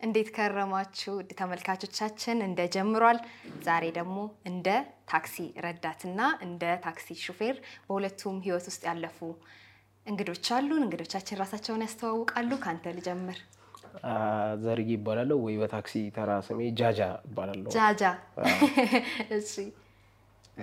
[0.00, 2.36] እንዴት ከረማችሁ ውድ ተመልካቾቻችን?
[2.46, 3.18] እንደ ጀምሯል።
[3.64, 4.16] ዛሬ ደግሞ
[4.50, 4.68] እንደ
[5.08, 9.18] ታክሲ ረዳትና እንደ ታክሲ ሹፌር በሁለቱም ህይወት ውስጥ ያለፉ
[10.06, 13.40] እንግዶች አሉን። እንግዶቻችን ራሳቸውን ያስተዋውቃሉ። ከአንተ ልጀምር።
[14.62, 18.02] ዘርጌ ይባላለሁ ወይ በታክሲ ተራ ስሜ ጃጃ ይባላለሁ። ጃጃ።
[19.38, 19.52] እሺ፣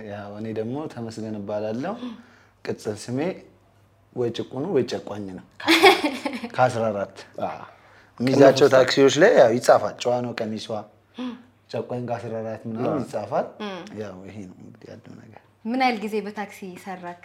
[0.08, 1.94] ያው እኔ ደግሞ ተመስገን እባላለሁ።
[2.64, 3.18] ቅጽል ስሜ
[4.16, 5.46] ወይ ጭቁኑ ወይ ጨቋኝ ነው።
[6.54, 7.16] ከአስራ አራት
[8.20, 10.66] የሚይዛቸው ታክሲዎች ላይ ያው ይጻፋል። ጨዋ ነው ቀሚሷ፣
[11.72, 13.46] ጨቋኝ ከአስራ አራት ምናምን ይጻፋል።
[14.00, 17.22] ያው ይሄ ነው እንግዲህ ያለው ነገር። ምን ያህል ጊዜ በታክሲ ሰራክ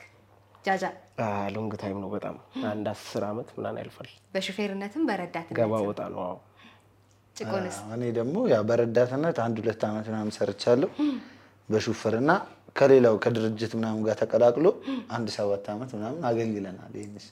[0.65, 0.83] ጃጃ?
[1.55, 2.35] long time ነው በጣም
[2.69, 6.37] አንድ አስር ዓመት ምናምን ያልፋል። በሹፌርነትም በረዳትነት ገባ ወጣ ነው። አዎ?
[7.95, 10.89] እኔ ደግሞ ያው በረዳትነት አንድ ሁለት ዓመት ምናምን ሰርቻለሁ።
[11.69, 12.31] በሹፍርና
[12.75, 14.67] ከሌላው ከድርጅት ምናምን ጋር ተቀላቅሎ
[15.15, 16.91] አንድ ሰባት ዓመት ምናምን አገልግለናል።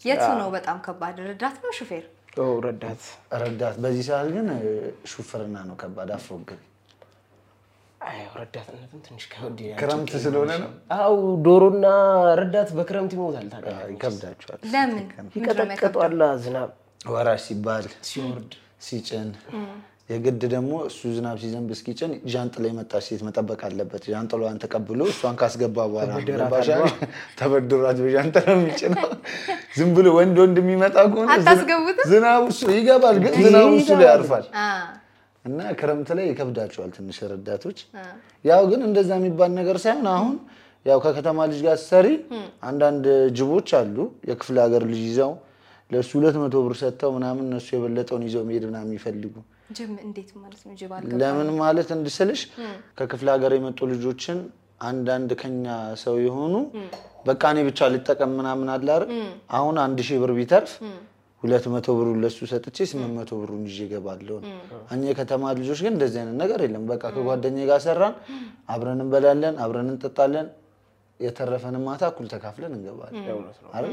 [0.10, 1.18] የቱ ነው በጣም ከባድ?
[1.30, 2.06] ረዳት ነው ሹፌር?
[2.38, 3.04] ኦ፣ ረዳት
[3.42, 4.48] ረዳት በዚህ ሰዓት ግን
[5.12, 6.60] ሹፍርና ነው ከባድ። አፍሮግን
[8.02, 11.86] አይ ረዳትነትም ትንሽ ከወድ ክረምት ስለሆነ ነው አው ዶሮና
[12.40, 15.06] ረዳት በክረምት ይሞታል። ታዲያ ይከብዳቸዋል። ለምን?
[15.38, 16.70] ይቀጠቀጧላ ዝናብ
[17.10, 19.30] ወራሽ ሲባል ሲወርድ ሲጭን
[20.10, 25.78] የግድ ደግሞ እሱ ዝናብ ሲዘንብ እስኪጭን ዣንጥላ የመጣች ሴት መጠበቅ አለበት። ዣንጥላዋን ተቀብሎ እሷን ካስገባ
[25.92, 26.12] በኋላ?
[27.40, 29.10] ተበድሯት በዣንጥላ የሚጭነው
[29.78, 31.30] ዝም ብሎ ወንድ ወንድ የሚመጣ ከሆነ?
[32.12, 34.46] ዝናቡ እሱ ይገባል፣ ግን ዝናቡ እሱ ላይ ያርፋል
[35.46, 37.78] እና ክረምት ላይ ይከብዳቸዋል ትንሽ ረዳቶች።
[38.46, 40.34] ያው ግን እንደዛ የሚባል ነገር ሳይሆን አሁን
[40.86, 42.08] ያው ከከተማ ልጅ ጋር ስትሰሪ
[42.70, 43.06] አንዳንድ
[43.38, 43.96] ጅቦች አሉ
[44.30, 45.32] የክፍለ ሀገር ልጅ ይዘው
[45.92, 49.34] ለእሱ ሁለት መቶ ብር ሰጥተው ምናምን እነሱ የበለጠውን ይዘው መሄድ ምናምን የሚፈልጉ
[49.70, 50.74] ጅብ እንዴት ማለት ነው?
[50.80, 52.42] ጅብ ለምን ማለት እንድስልሽ
[53.00, 54.40] ከክፍለ ሀገር የመጡ ልጆችን
[54.82, 55.66] አንዳንድ ከኛ
[56.04, 56.54] ሰው የሆኑ
[57.26, 59.10] በቃ እኔ ብቻ ልጠቀም ምናምን አለ አይደል?
[59.58, 60.74] አሁን አንድ ሺህ ብር ቢተርፍ
[61.44, 64.38] ሁለት መቶ ብሩን ለሱ ሰጥቼ ስምንት መቶ ብሩን ይዤ እገባለሁ።
[64.94, 68.16] እኛ የከተማ ልጆች ግን እንደዚህ አይነት ነገር የለም። በቃ ከጓደኛዬ ጋር ሰራን፣
[68.74, 70.48] አብረን እንበላለን፣ አብረን እንጠጣለን፣
[71.20, 73.24] የተረፈንን ማታ እኩል ተካፍለን እንገባለን።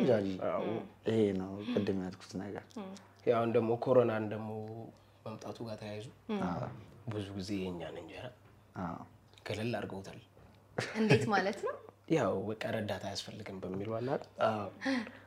[0.08, 0.28] ጃጂ?
[1.08, 2.64] ይሄ ነው ቅድም ያልኩት ነገር።
[3.26, 4.50] ያውን ደግሞ ኮሮናን ደግሞ
[5.26, 6.06] መምጣቱ ጋር ተያይዞ
[7.14, 8.26] ብዙ ጊዜ የእኛን እንጀራ
[8.82, 8.96] አዎ።
[9.46, 10.20] ገለል አድርገውታል።
[10.96, 11.74] እንዴት ማለት ነው?
[12.14, 14.24] ያው በቃ ረዳት አያስፈልግም በሚሉ አላት።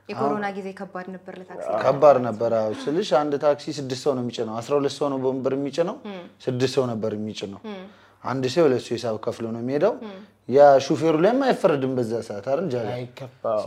[0.09, 4.55] የኮሮና ጊዜ ከባድ ነበር ለታክሲ። ከባድ ነበር። አዎ ስልሽ አንድ ታክሲ ስድስት ሰው ነው የሚጭነው።
[4.61, 5.97] አስራ ሁለት ሰው ነው በወንበር የሚጭነው፣
[6.45, 7.61] ስድስት ሰው ነበር የሚጭነው።
[8.23, 9.93] አንድ ሰው ለሱ ሂሳብ ከፍሎ ነው የሚሄደው።
[10.49, 12.77] ያ ሹፌሩ ላይም አይፈረድም በዛ ሰዓት አይደል ጃ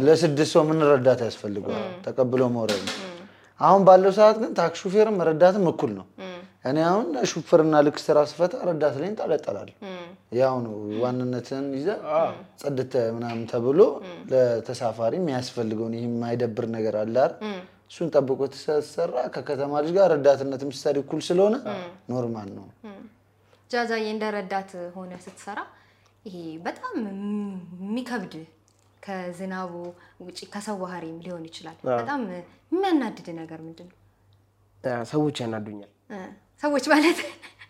[0.07, 1.85] ለስድስት ሰው ምን ረዳት ያስፈልገዋል?
[2.07, 2.97] ተቀብሎ መውረድ ነው።
[3.63, 6.07] አሁን ባለው ሰዓት ግን ታክሲ ሹፌርም ረዳትም እኩል ነው።
[6.65, 9.75] እኔ አሁን ሹፍርና ልክ ስራ ስፈታ ረዳት ላይ እንጠለጠላለሁ።
[10.39, 11.89] ያው ነው ዋንነትን ይዘ
[12.61, 13.81] ጽድት ምናምን ተብሎ
[14.33, 17.35] ለተሳፋሪ የሚያስፈልገውን ይህ የማይደብር ነገር አለ አይደል?
[17.91, 21.57] እሱን ጠብቆ ተሰራ ከከተማ ልጅ ጋር ረዳትነትም ስትሰሪ እኩል ስለሆነ
[22.13, 22.67] normal ነው።
[23.71, 25.61] ጃጃዬ እንደ ረዳት ሆነ ስትሰራ
[26.25, 26.37] ይሄ
[26.67, 26.95] በጣም
[27.83, 28.35] የሚከብድ
[29.03, 29.73] ከዝናቡ
[30.25, 32.21] ውጪ ከሰው ባህሪም ሊሆን ይችላል። በጣም
[32.73, 33.97] የሚያናድድ ነገር ምንድን ነው?
[35.07, 35.91] ሰዎች ያናዱኛል።
[36.63, 37.19] ሰዎች ማለት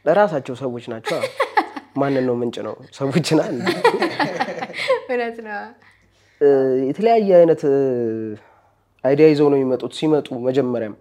[0.04, 1.18] ለራሳቸው ሰዎች ናቸው።
[1.96, 3.42] ማንን ነው ምንጭ ነው ሰዎች ና
[5.08, 5.58] እውነት ነው።
[6.88, 7.62] የተለያየ አይነት
[9.04, 10.94] idea ይዘው ነው የሚመጡት። ሲመጡ መጀመሪያም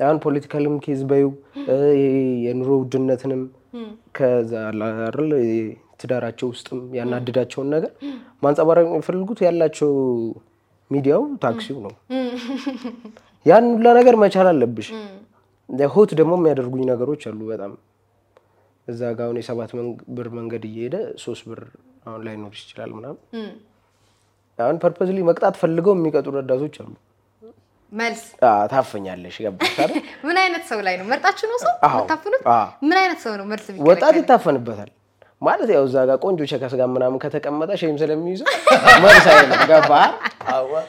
[0.00, 1.26] አሁን political ም case በዩ
[2.44, 3.42] የኑሮ ውድነትንም
[4.12, 4.52] ከዛ
[6.02, 7.92] ትዳራቸው ውስጥም ያናድዳቸውን ነገር
[8.42, 9.90] ማንጸባረቅ የሚፈልጉት ያላቸው
[10.90, 11.92] ሚዲያው ታክሲው ነው።
[13.46, 14.88] ያን ሁላ ነገር መቻል አለብሽ።
[15.90, 17.72] hot ደግሞ የሚያደርጉኝ ነገሮች አሉ በጣም
[18.88, 19.70] እዛ ጋ አሁን የሰባት
[20.16, 21.60] ብር መንገድ እየሄደ ሶስት ብር
[22.06, 23.18] አሁን ላይኖር ይችላል ምናምን
[24.58, 26.92] አሁን purposely መቅጣት ፈልገው የሚቀጡ ረዳቶች አሉ።
[27.92, 28.22] መልስ
[28.72, 29.96] ታፈኛለሽ ገባሽ አይደል?
[30.26, 32.42] ምን አይነት ሰው ላይ ነው መርጣችሁ ነው ሰው የምታፍኑት?
[32.82, 34.14] ምን አይነት ሰው ነው መልስ ወጣት?
[34.20, 34.90] ይታፈንበታል
[35.42, 38.48] ማለት ያው እዛ ጋር ቆንጆ ቸከስ ጋር ምናምን ከተቀመጠ ሸይም ስለሚይዘው
[39.04, 40.04] መልስ አይልም። ገባህ?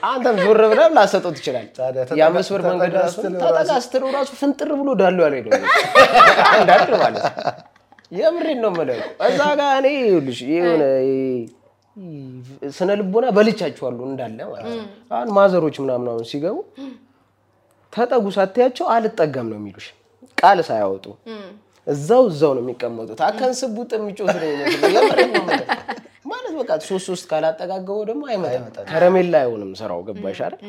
[0.10, 3.16] አንተም ዞር ብለህ ላሰጠው ትችላለህ። የአምስት ብር መንገድ ራሱ
[3.86, 5.54] ስትለው ራሱ ፍንጥር ብሎ ዳሉ ያለ ነው
[6.60, 7.34] እንዳል ማለት ነው።
[8.12, 10.84] የምሬን ነው የምልህ እዛ ጋር እኔ ይኸውልሽ የሆነ
[12.76, 16.58] ስነ ልቦና በልቻቸዋለሁ እንዳለ ማለት ነው። አሁን ማዘሮች ምናምን አሁን ሲገቡ
[17.94, 19.88] ተጠጉ ሳትያቸው አልጠጋም ነው የሚሉሽ
[20.38, 21.06] ቃል ሳያወጡ
[21.88, 25.44] እዛው እዛው ነው የሚቀመጡት። አከን ስቡጥ የሚጮት ነው
[26.32, 30.62] ማለት በቃ ሶስት ሶስት ካላጠጋገበው ደግሞ አይመጣም። ከረሜላ አይሆንም ስራው። ገባሽ አይደል?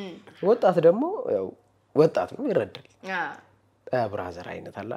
[0.42, 1.02] ወጣት ደግሞ
[1.36, 1.46] ያው
[1.94, 2.86] ወጣት ነው ይረዳል።
[4.10, 4.92] ብራዘር አይነት አለ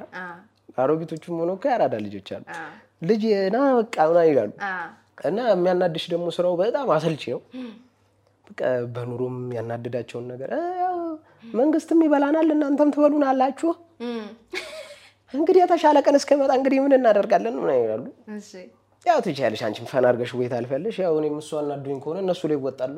[0.78, 2.44] አሮጊቶቹም ሆኖ እኮ ያራዳ ልጆች አሉ።
[3.02, 3.22] ልጅ
[3.54, 4.50] ና በቃ ምናምን ይላሉ።
[5.28, 7.40] እና የሚያናድሽ ደግሞ ስራው በጣም አሰልቺ ነው።
[8.94, 10.50] በኑሮም ያናድዳቸውን ነገር
[11.54, 13.70] መንግስትም ይበላናል እናንተም ትበሉን አላችሁ
[15.34, 18.04] እንግዲህ የተሻለ ቀን እስከመጣ እንግዲህ ምን እናደርጋለን ምን ይላሉ።
[19.06, 22.96] ያው ትችያለሽ፣ አንቺም ፈን አድርገሽ ወይ ታልፊያለሽ። ያው እኔም እሱ አናዶኝ ከሆነ እነሱ ላይ ይወጣሉ።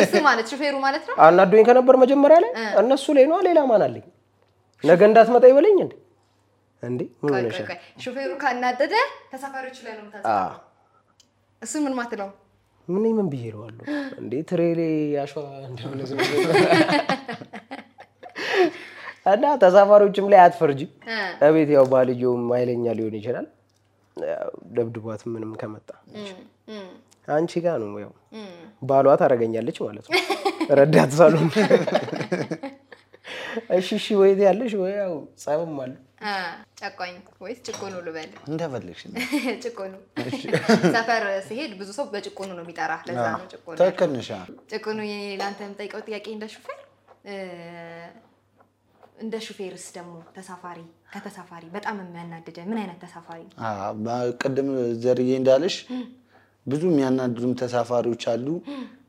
[0.00, 2.50] እሱ ማለት ሹፌሩ ማለት ነው። አናዶኝ ከነበር መጀመሪያ ላይ
[2.82, 4.04] እነሱ ላይ ነዋ። ሌላ ማን አለኝ?
[4.84, 5.94] ነገ እንዳትመጣ ይበለኝ እንዴ?
[6.82, 7.68] እንዴ ምን ሆነሻል?
[8.02, 8.94] ሹፌሩ ካናደደ
[9.32, 10.50] ተሳፋሪዎቹ ላይ ነው የምታዝ አዎ
[11.62, 12.28] እሱ ምን ማትለው
[12.88, 13.84] ምን ምን ብዬ እለዋለሁ
[14.20, 14.32] እንዴ?
[14.48, 14.80] ትሬሌ
[16.10, 16.30] ዝም ብሎ
[19.26, 20.80] እና ተሳፋሪዎችም ላይ አትፈርጂ።
[21.46, 23.46] እቤት ያው ባልየውም ኃይለኛ ሊሆን ይችላል።
[24.16, 25.88] ያው ደብድቧት ምንም ከመጣ
[27.28, 28.12] አንቺ ጋር ነው ያው
[28.82, 30.12] ባሏ ታደርገኛለች ማለት ነው።
[30.78, 31.48] ረዳት ሳሎን
[33.76, 35.12] እሺ እሺ ወይ ያለሽ ወይ ያው
[35.42, 35.92] ጸብም አለ
[36.80, 38.30] ጨቋኝ ወይስ ጭቆኑ ልበል?
[38.48, 39.00] እንደፈለግሽ
[39.64, 39.92] ጭቆኑ
[40.96, 44.30] ሰፈር ሲሄድ ብዙ ሰው በጭቆኑ ነው የሚጠራ። ለዛ ነው ጭቆኑ። ትክክል ነሽ።
[45.10, 46.78] የኔ ለአንተ የምጠይቀው ጥያቄ እንደ ሹፌር
[49.16, 50.78] እንደ ሹፌርስ ደግሞ ተሳፋሪ
[51.12, 53.40] ከተሳፋሪ በጣም የሚያናድደ ምን አይነት ተሳፋሪ?
[54.40, 54.68] ቅድም
[55.04, 55.76] ዘርዬ እንዳለሽ
[56.66, 58.46] ብዙ የሚያናድዱም ተሳፋሪዎች አሉ።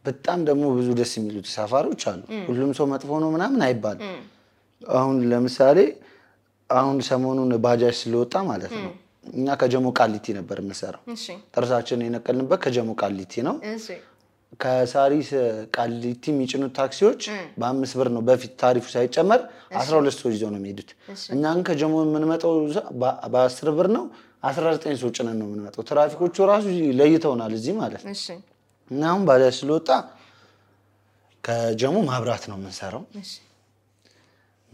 [0.06, 4.13] በጣም ደግሞ ብዙ ደስ የሚሉ ተሳፋሪዎች አሉ። ሁሉም ሰው መጥፎ ነው ምናምን አይባልም።
[4.81, 5.80] አሁን ለምሳሌ
[6.69, 8.92] አሁን ሰሞኑን ባጃጅ ስለወጣ ማለት ነው
[9.33, 11.01] እኛ ከጀሞ ቃሊቲ ነበር የምንሰራው።
[11.56, 13.56] ጥርሳችን የነቀልንበት ከጀሞ ቃሊቲ ነው።
[14.59, 15.29] ከሳሪስ
[15.75, 17.21] ቃሊቲ የሚጭኑት ታክሲዎች
[17.59, 19.41] በአምስት ብር ነው በፊት ታሪፉ ሳይጨመር
[19.79, 20.89] አስራ ሁለት ሰዎች ይዘው ነው የሚሄዱት።
[21.35, 22.53] እኛ ግን ከጀሞ የምንመጣው
[23.33, 24.05] በአስር ብር ነው
[24.44, 26.65] አስራ ዘጠኝ ሰው ጭነን ነው የምንመጣው። ትራፊኮቹ ራሱ
[26.99, 28.15] ለይተውናል እዚህ ማለት ነው።
[28.91, 29.89] እና አሁን ባጃጅ ስለወጣ
[31.44, 33.03] ከጀሞ ማብራት ነው የምንሰራው።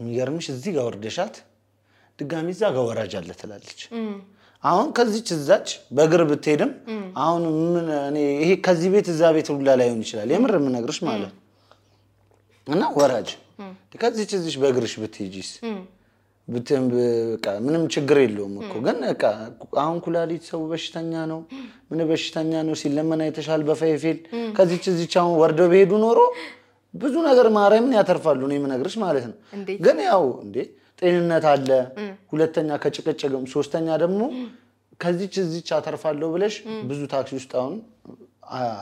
[0.00, 1.34] የሚገርምሽ እዚህ ጋር ወርደሻት
[2.18, 3.80] ድጋሚ እዛ ጋር ወራጅ አለ ትላለች።
[4.64, 5.66] አሁን ከዚች እዛች
[5.96, 6.70] በእግር ብትሄድም
[7.22, 11.40] አሁን ምን እኔ ይሄ ከዚህ ቤት እዛ ቤት ሁላ ላይሆን ይችላል። የምር የምነግርሽ ማለት ነው።
[12.66, 13.30] እና ወራጅ
[14.02, 15.50] ከዚች እዚች በእግርሽ ብትሄጂስ
[16.48, 19.22] በቃ ምንም ችግር የለውም እኮ ግን በቃ
[19.82, 21.38] አሁን ኩላሊት ሰው በሽተኛ ነው
[21.90, 24.18] ምን በሽተኛ ነው ሲለመን አይተሻል በፋይፌል
[24.56, 26.18] ከዚች እዚች አሁን ወርደው ቢሄዱ ኖሮ
[26.94, 29.36] ብዙ ነገር ማርያምን ያተርፋሉ ነው የምነግርሽ ማለት ነው?
[29.80, 30.56] ግን ያው እንዴ
[31.04, 31.68] ጤንነት አለ።
[32.32, 34.20] ሁለተኛ ከጭቅጭቅም ሶስተኛ ደግሞ
[35.00, 36.54] ከዚች እዚች አተርፋለሁ ብለሽ
[36.88, 37.74] ብዙ ታክሲ ውስጥ አሁን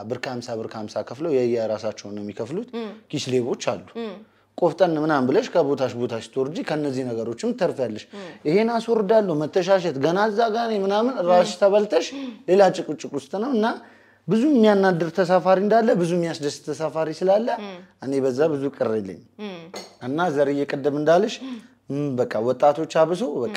[0.08, 2.68] ብር ከሀምሳ ብር ከሀምሳ ከፍለው የየራሳቸውን ነው የሚከፍሉት።
[3.10, 3.86] ኪስ ሌቦች አሉ።
[4.58, 8.04] ቆፍጠን ምናምን ብለሽ ከቦታሽ ቦታሽ ስትወርጂ ከነዚህ ነገሮችም ትተርፊያለሽ።
[8.48, 12.08] ይሄን አስወርዳለሁ መተሻሸት ገና እዛ ጋ ነኝ ምናምን ራስሽ ተበልተሽ
[12.50, 13.66] ሌላ ጭቁጭቅ ውስጥ ነው እና
[14.28, 17.48] ብዙ የሚያናድር ተሳፋሪ እንዳለ ብዙ የሚያስደስት ተሳፋሪ ስላለ
[18.04, 19.24] እኔ በዛ ብዙ ቅር የለኝም።
[20.08, 21.34] እና ዘርዬ ቅድም እንዳለሽ
[22.18, 23.56] በቃ ወጣቶች አብሶ በቃ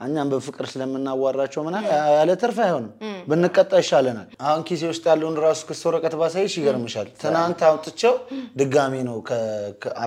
[0.00, 1.86] እኛም በፍቅር ስለምናዋራቸው ምናምን
[2.16, 2.90] ያለ ትርፍ አይሆንም፣
[3.28, 8.14] ብንቀጣ ይሻለናል። አሁን ኪሴ ውስጥ ያለውን ራሱ ክስ ወረቀት ባሳይሽ ይገርምሻል። ትናንት አውጥቼው
[8.60, 9.16] ድጋሚ ነው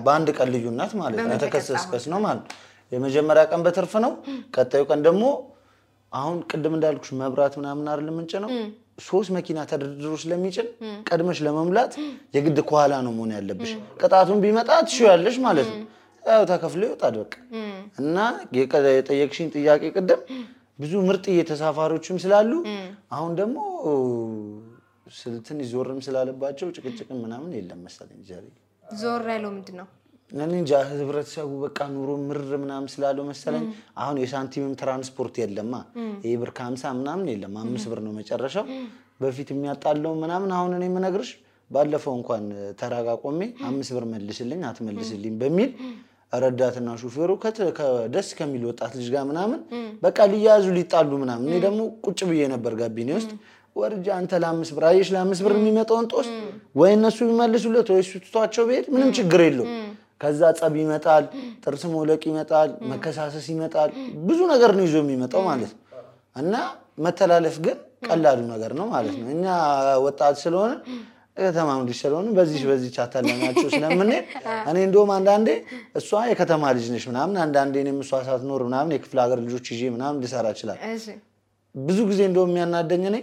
[0.05, 2.57] በአንድ ቀን ልዩነት ማለት ነው የተከሰስከስ ነው ማለት ነው።
[2.91, 4.13] የመጀመሪያ ቀን በትርፍ ነው።
[4.55, 5.23] ቀጣዩ ቀን ደግሞ
[6.11, 8.51] አሁን ቅድም እንዳልኩሽ መብራት ምናምን አይደል ምንጭ ነው
[9.03, 10.67] ሶስት መኪና ተደርድሮ ስለሚጭን
[11.09, 11.91] ቀድመሽ ለመሙላት
[12.35, 13.71] የግድ ከኋላ ነው መሆን ያለብሽ።
[14.01, 15.77] ቅጣቱን ቢመጣ ትሽያለሽ ማለት ነው።
[16.29, 17.33] ያው ተከፍሎ ይወጣል በቃ።
[18.01, 18.17] እና
[18.57, 20.21] የጠየቅሽኝ ጥያቄ ቅድም
[20.79, 22.51] ብዙ ምርጥዬ ተሳፋሪዎችም ስላሉ
[23.15, 23.57] አሁን ደግሞ
[25.19, 28.45] ስልትን ዞርም ስላለባቸው ጭቅጭቅም ምናምን የለም መሰለኝ ዛሬ።
[28.83, 29.87] ዞር ያለው ምንድን ነው?
[30.31, 33.63] እኔ እንጃ ህብረተሰቡ በቃ ኑሮ ምር ምናምን ስላለው መሰለኝ
[33.97, 35.73] አሁን የሳንቲምም ትራንስፖርት የለማ።
[36.25, 38.65] ይህ ብር ከሀምሳ ምናምን የለም አምስት ብር ነው መጨረሻው።
[39.21, 41.31] በፊት የሚያጣለው ምናምን አሁን እኔ የምነግርሽ
[41.71, 42.43] ባለፈው እንኳን
[42.79, 45.71] ተራጋ ቆሜ አምስት ብር መልስልኝ አትመልስልኝ በሚል
[46.33, 49.59] ረዳትና ሹፌሩ ከደስ ከሚል ወጣት ልጅ ጋር ምናምን
[50.03, 53.31] በቃ ሊያያዙ ሊጣሉ ምናምን። እኔ ደግሞ ቁጭ ብዬ ነበር ጋቢኔ ውስጥ
[53.75, 56.27] ወርጃ አንተ ለአምስት ብር አየሽ ለአምስት ብር የሚመጣውን ጦስ
[56.75, 59.67] ወይ እነሱ ቢመልሱለት ወይ እሱ ትቷቸው ብሄድ ምንም ችግር የለው
[60.21, 61.25] ከዛ ጸብ ይመጣል
[61.63, 63.89] ጥርስ መውለቅ ይመጣል መከሳሰስ ይመጣል
[64.27, 65.81] ብዙ ነገር ነው ይዞ የሚመጣው ማለት ነው።
[66.35, 66.55] እና
[67.05, 69.45] መተላለፍ ግን ቀላሉ ነገር ነው ማለት ነው። እኛ
[70.05, 70.71] ወጣት ስለሆነ
[71.39, 74.25] ከተማም ልጅ ስለሆነ በዚህ በዚህ አታለናቸው ስለምንሄድ
[74.69, 75.49] እኔ እንደውም አንዳንዴ
[75.99, 80.19] እሷ የከተማ ልጅ ነች ምናምን አንዳንዴ እኔም እሷ ሳትኖር ምናምን የክፍለ ሀገር ልጆች ይዤ ምናምን
[80.23, 80.79] ልሰራ ይችላል
[81.75, 83.17] ብዙ ጊዜ እንደውም የሚያናደኝ እኔ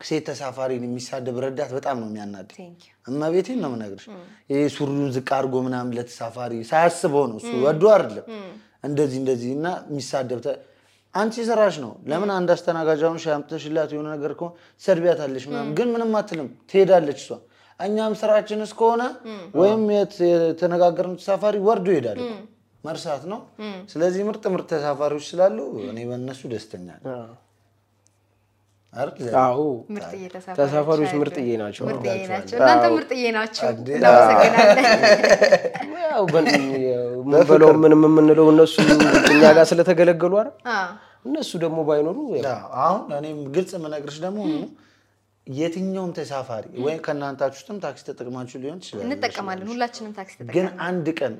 [0.00, 2.68] ሴት ተሳፋሪን የሚሳደብ ረዳት በጣም ነው የሚያናደኝ።
[3.06, 4.06] እመቤቴን ነው የምነግርሽ።
[4.50, 8.26] ይሄ ሱሪውን ዝቅ አድርጎ ምናምን ለተሳፋሪ ሳያስበው ነው እሱ ወዶ አይደለም።
[8.88, 10.40] እንደዚህ እንደዚህ እና የሚሳደብ
[11.14, 14.52] አንቺ ስራሽ ነው። ለምን አንድ አስተናጋጅ አሁን ሻይ አምጥተሽላት የሆነ ነገር ከሆነ
[14.82, 17.30] ሰድቢያታለሽ ምናምን፣ ግን ምንም አትልም፣ ትሄዳለች እሷ።
[17.80, 19.02] እኛም ስራችን እስከሆነ
[19.60, 22.18] ወይም የተነጋገርነው ተሳፋሪ ወርዶ ይሄዳል
[22.84, 23.40] መርሳት ነው።
[23.90, 27.16] ስለዚህ ምርጥ ምርጥ ተሳፋሪዎች ስላሉ እኔ በእነሱ ደስተኛ ነኝ። አይደል?
[27.16, 27.32] አዎ
[28.62, 28.79] ምርጥዬ
[30.58, 33.64] ተሳፋሪዎች ምርጥዬ ናቸው። ምርጥዬ ናቸው። አዎ። እናንተ ምርጥዬ ናችሁ።
[36.84, 38.74] የምንበላው ምንም የምንለው እነሱ
[39.30, 40.52] እኛ ጋር ስለተገለገሉ አይደል?
[40.74, 40.90] አዎ።
[41.26, 42.18] እነሱ ደግሞ ባይኖሩ
[42.82, 44.40] አሁን እኔም ግልጽ የምነግርሽ ደግሞ
[45.46, 51.06] የትኛውም ተሳፋሪ ወይም ከእናንታችሁ ውስጥም ታክሲ ተጠቅማችሁ ሊሆን ይችላል እንጠቀማለን። ሁላችንም ታክሲ ግን ተጠቅመናል። አንድ
[51.18, 51.32] ቀን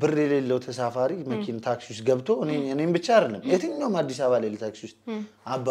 [0.00, 4.58] ብር የሌለው ተሳፋሪ መኪና ታክሲ ውስጥ ገብቶ እኔ- እኔም ብቻ አይደለም የትኛውም አዲስ አበባ ላይ
[4.62, 4.96] ታክሲ ውስጥ
[5.48, 5.68] አባ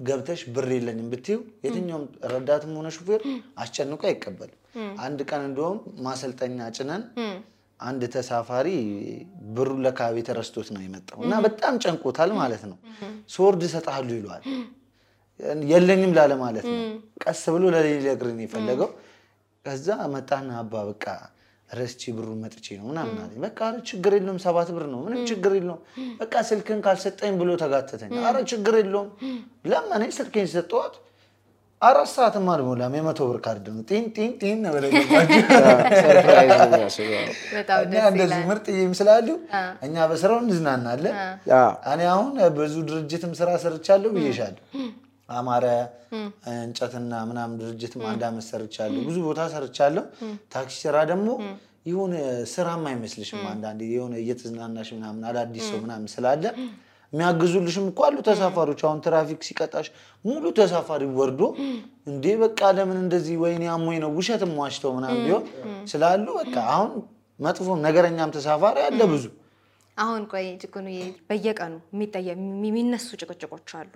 [0.00, 3.20] ገብተሽ ብር የለኝም ብትይው የትኛውም ረዳትም ሆነ ሹፌር
[3.58, 4.58] አስጨንቆ አይቀበልም።
[5.00, 7.02] አንድ ቀን እንደውም ማሰልጠኛ ጭነን
[7.80, 8.68] አንድ ተሳፋሪ
[9.54, 10.28] ብሩን ለካ ቤት
[10.74, 12.78] ነው የመጣው እና በጣም ጨንቆታል ማለት ነው።
[13.34, 14.44] ስወርድ እሰጥሃለሁ ይለዋል።
[15.70, 16.78] የለኝም ላለ ማለት ነው።
[17.24, 18.90] ቀስ ብሎ ለሊነግር ነው የፈለገው።
[19.66, 21.04] ከዛ መጣና አባ በቃ
[21.70, 25.52] ረስቼ ብሩን መጥቼ ነው ምናምን አለኝ። በቃ ኧረ ችግር የለውም ሰባት ብር ነው ምንም ችግር
[25.56, 25.80] የለውም
[26.20, 29.08] በቃ ስልክን ካልሰጠኝ ብሎ ተጋተተኝ። አረ ችግር የለውም
[29.70, 30.94] ለምን ስልኬን ሰጠኋት።
[31.82, 35.40] አራት ሰዓትም አልሞላም የመቶ ብር ካርድ ነው ጢን ጢን ጢን ነው ብለህ ገባችሁ።
[35.98, 39.28] surprise ነው የሚያስበው። በጣም እና ደስ እንደዚህ ይላል። ምርጥዬም ስላሉ
[39.86, 41.16] እኛ በስራው እንዝናናለን።
[41.92, 44.62] እኔ አሁን ብዙ ድርጅትም ስራ ሰርቻለሁ ብዬሻለሁ።
[45.28, 45.66] አማረ
[46.56, 50.04] እንጨትና ምናምን ድርጅትም አንድ አመት ሰርቻለሁ። ብዙ ቦታ ሰርቻለሁ።
[50.54, 51.28] ታክሲ ስራ ደግሞ
[51.86, 52.14] የሆነ
[52.52, 56.44] ስራም አይመስልሽም። አንዳንዴ የሆነ እየተዝናናሽ ምናምን አዳዲስ ሰው ምናምን ስላለ
[57.12, 59.86] የሚያግዙልሽም እኮ አሉ ተሳፋሪዎች። አሁን ትራፊክ ሲቀጣሽ
[60.24, 61.42] ሙሉ ተሳፋሪ ወርዶ
[62.10, 65.44] እንዴ በቃ ለምን እንደዚህ ወይኔ አሞኝ ነው ውሸትም ዋሽተው ምናምን ቢሆን
[65.92, 66.90] ስላሉ በቃ አሁን
[67.40, 69.24] መጥፎም ነገረኛም ተሳፋሪ አለ ብዙ
[69.96, 70.86] አሁን ቆይ ጭቁኑ
[71.28, 72.28] በየቀኑ የሚጠየ
[72.62, 73.92] የሚነሱ ጭቅጭቆች አሉ።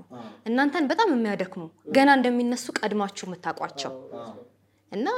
[0.47, 1.63] እናንተን በጣም የሚያደክሙ
[1.97, 3.93] ገና እንደሚነሱ ቀድማችሁ የምታውቋቸው
[4.93, 5.09] እና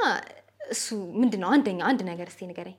[0.70, 0.86] እሱ
[1.20, 1.48] ምንድን ነው?
[1.54, 2.76] አንደኛ አንድ ነገር እስቲ ንገረኝ።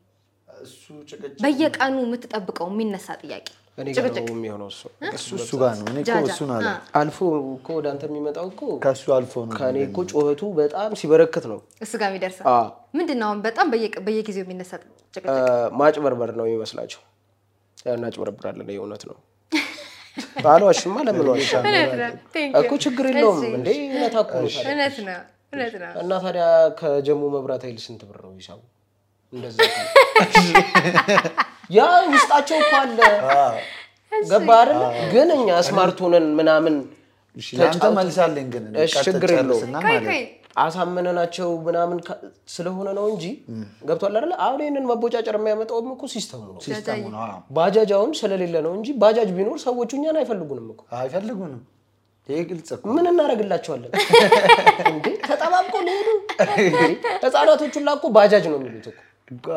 [1.44, 4.82] በየቀኑ የምትጠብቀው የሚነሳ ጥያቄ የሚሆነው እሱ
[5.12, 6.68] እሱ እሱ ጋር ነው። እኔ እሱን አለ
[7.00, 7.18] አልፎ
[7.54, 11.94] እኮ ወደ አንተ የሚመጣው እኮ ከእሱ አልፎ ነው። ከእኔ እኮ ጩኸቱ በጣም ሲበረክት ነው። እሱ
[12.02, 12.46] ጋር የሚደርሰው
[12.96, 13.28] ምንድን ነው?
[13.30, 13.68] አሁን በጣም
[14.06, 14.72] በየጊዜው የሚነሳ
[15.14, 15.36] ጭቅጭቅ
[15.80, 17.02] ማጭበርበር ነው የሚመስላቸው።
[17.86, 19.18] እናጭበረብራለን፣ የእውነት ነው።
[20.44, 21.52] ባልዋሽማ ለምን ዋሻ
[22.60, 25.20] እኮ ችግር የለውም እንዴ እውነት እኮ ነው ታዲያ። እውነት ነው።
[25.54, 26.46] እውነት ነው። እና ታዲያ
[26.80, 28.60] ከጀሙ መብራት ኃይል ስንት ብር ነው ሂሳቡ?
[29.34, 29.58] እንደዛ
[31.70, 31.82] ያ
[32.14, 33.00] ውስጣቸው እኮ አለ
[34.12, 34.82] ገባ አይደለ?
[35.14, 36.76] ግን እኛ ስማርት ሆነን ምናምን
[37.62, 37.96] ቀጥል
[39.06, 39.72] ችግር የለውም።
[40.56, 42.00] አሳመነናቸው ምናምን
[42.54, 43.26] ስለሆነ ነው እንጂ
[43.88, 44.34] ገብቷል አይደለ?
[44.46, 48.90] አሁን ይህንን መቦጫጨር የሚያመጣውም እኮ ሲስተሙ ነው። ሲስተሙ ነው። አዎ። ባጃጅ አሁን ስለሌለ ነው እንጂ
[49.02, 51.62] ባጃጅ ቢኖር ሰዎቹ እኛን አይፈልጉንም እኮ። አይፈልጉንም።
[52.30, 53.92] ይሄ ግልጽ እኮ ምን እናደርግላቸዋለን
[54.92, 55.08] እንዴ?
[55.26, 56.10] ተጠባብቆ ሊሄዱ
[57.24, 59.48] ህፃናቶቹን ላኮ ባጃጅ ነው የሚሉት እኮ።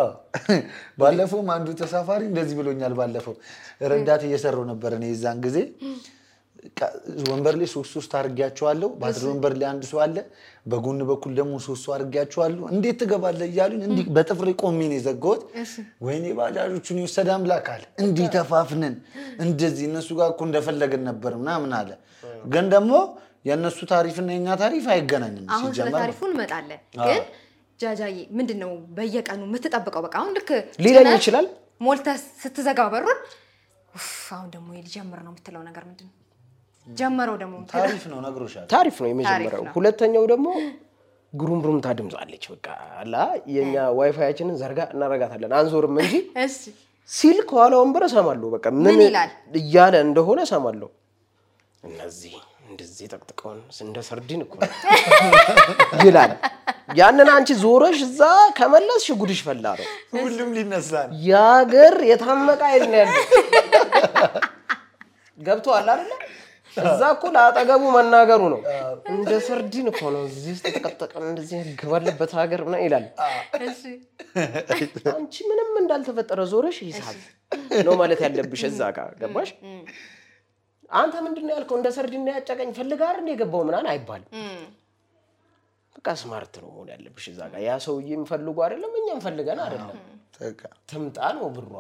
[0.99, 3.35] ባለፈውም አንዱ ተሳፋሪ እንደዚህ ብሎኛል። ባለፈው
[3.91, 5.59] ረዳት እየሰሩ ነበር። እኔ የዛን ጊዜ
[7.29, 10.17] ወንበር ላይ ሶስት ሶስት አድርጊያቸዋለሁ። ባትሪ ወንበር ላይ አንድ ሰው አለ፣
[10.67, 15.43] በጎን በኩል ደግሞ ሶስት ሰው አድርጊያቸዋለሁ። እንዴት ትገባለህ እያሉኝ እንዲህ በጥፍሬ ቆሜ ነው የዘጋሁት።
[16.07, 18.97] ወይኔ ባጃጆቹን የወሰደ አምላክ አለ። እንዲህ ተፋፍነን
[19.47, 21.91] እንደዚህ እነሱ ጋር እኮ እንደፈለግን ነበር ምናምን አለ።
[22.47, 22.93] ግን ደግሞ
[23.45, 27.21] የእነሱ ታሪፍና የኛ ታሪፍ አይገናኝም አሁን ስለ ታሪፉ እንመጣለን። ግን
[27.81, 30.03] ጃጃዬ ምንድን ነው በየቀኑ የምትጠብቀው?
[30.07, 30.51] በቃ አሁን ልክ
[30.87, 31.47] ጭነህ ይችላል።
[31.81, 33.19] ሞልተህ ስትዘጋ በሩን
[34.33, 36.15] አሁን ደግሞ ሊጀምር ነው የምትለው ነገር ምንድን ነው?
[36.87, 40.49] ጀመረው ደግሞ ታሪፍ ነው ነግሮሻል። ታሪፍ ነው የመጀመሪያው። ሁለተኛው ደግሞ
[41.33, 42.67] ጉሩምሩምታ ድምፅ አለች። በቃ
[43.01, 43.15] አላ
[43.55, 46.15] የኛ ዋይፋያችንን ዘርጋ እናረጋታለን አንዞርም እንጂ
[46.45, 46.59] እሺ
[47.11, 49.31] ሲል ከኋላ ወንበር እሰማለሁ። በቃ ምን ይላል?
[49.61, 50.89] እያለ እንደሆነ እሰማለሁ።
[51.85, 52.35] እነዚህ
[52.69, 54.71] እንደዚህ ጠቅጥቀውን እንደ ሰርዲን እኮ ነው
[56.07, 56.33] ይላል።
[56.99, 58.21] ያንን አንቺ ዞረሽ እዛ
[58.59, 63.23] ከመለስሽ ጉድሽ ፈላ ነው። ሁሉም ሊነሳ ነው። የሀገር የታመቀ ኃይል ነው ያለው።
[65.39, 66.13] ገብቶሃል አይደለ?
[66.77, 68.61] እዛ እኮ ለአጠገቡ መናገሩ ነው።
[69.13, 73.07] እንደ ሰርዲን እኮ ነው እዚህ ውስጥ የተቀጠቀ እንደዚህ ህግ ባለበት ሀገር ምናምን ይላል።
[75.15, 77.17] አንቺ ምንም እንዳልተፈጠረ ዞረሽ ሂሳብ
[77.87, 79.51] ነው ማለት ያለብሽ እዛ ጋር ገባሽ?
[80.93, 81.77] አንተ ምንድን ነው ያልከው?
[81.79, 84.29] እንደ ሰርዲን ያጨቀኝ ፈልጋር እንደ የገባው ምናምን አይባልም።
[85.97, 89.97] በቃ ስማርት ነው መሆን ያለብሽ እዛ ጋር። ያ ሰውዬ ፈልጎ አይደለም እኛም ፈልገን አይደለም።
[90.41, 91.73] በቃ ትምጣ ነው ብሯ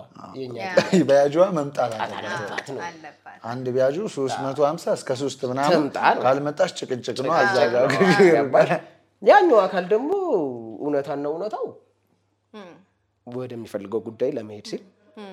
[1.02, 2.68] ቢያጅዋ መምጣት አለ። አለባት
[3.44, 5.82] አንድ ቢያጁ 350 እስከ 3 ምናምን
[6.24, 7.32] ካልመጣች ጭቅጭቅ ነው።?
[9.22, 10.10] ያኛው አካል ደግሞ
[10.80, 11.66] እውነታና እውነታው
[13.26, 14.82] ወደሚፈልገው ጉዳይ ለመሄድ ሲል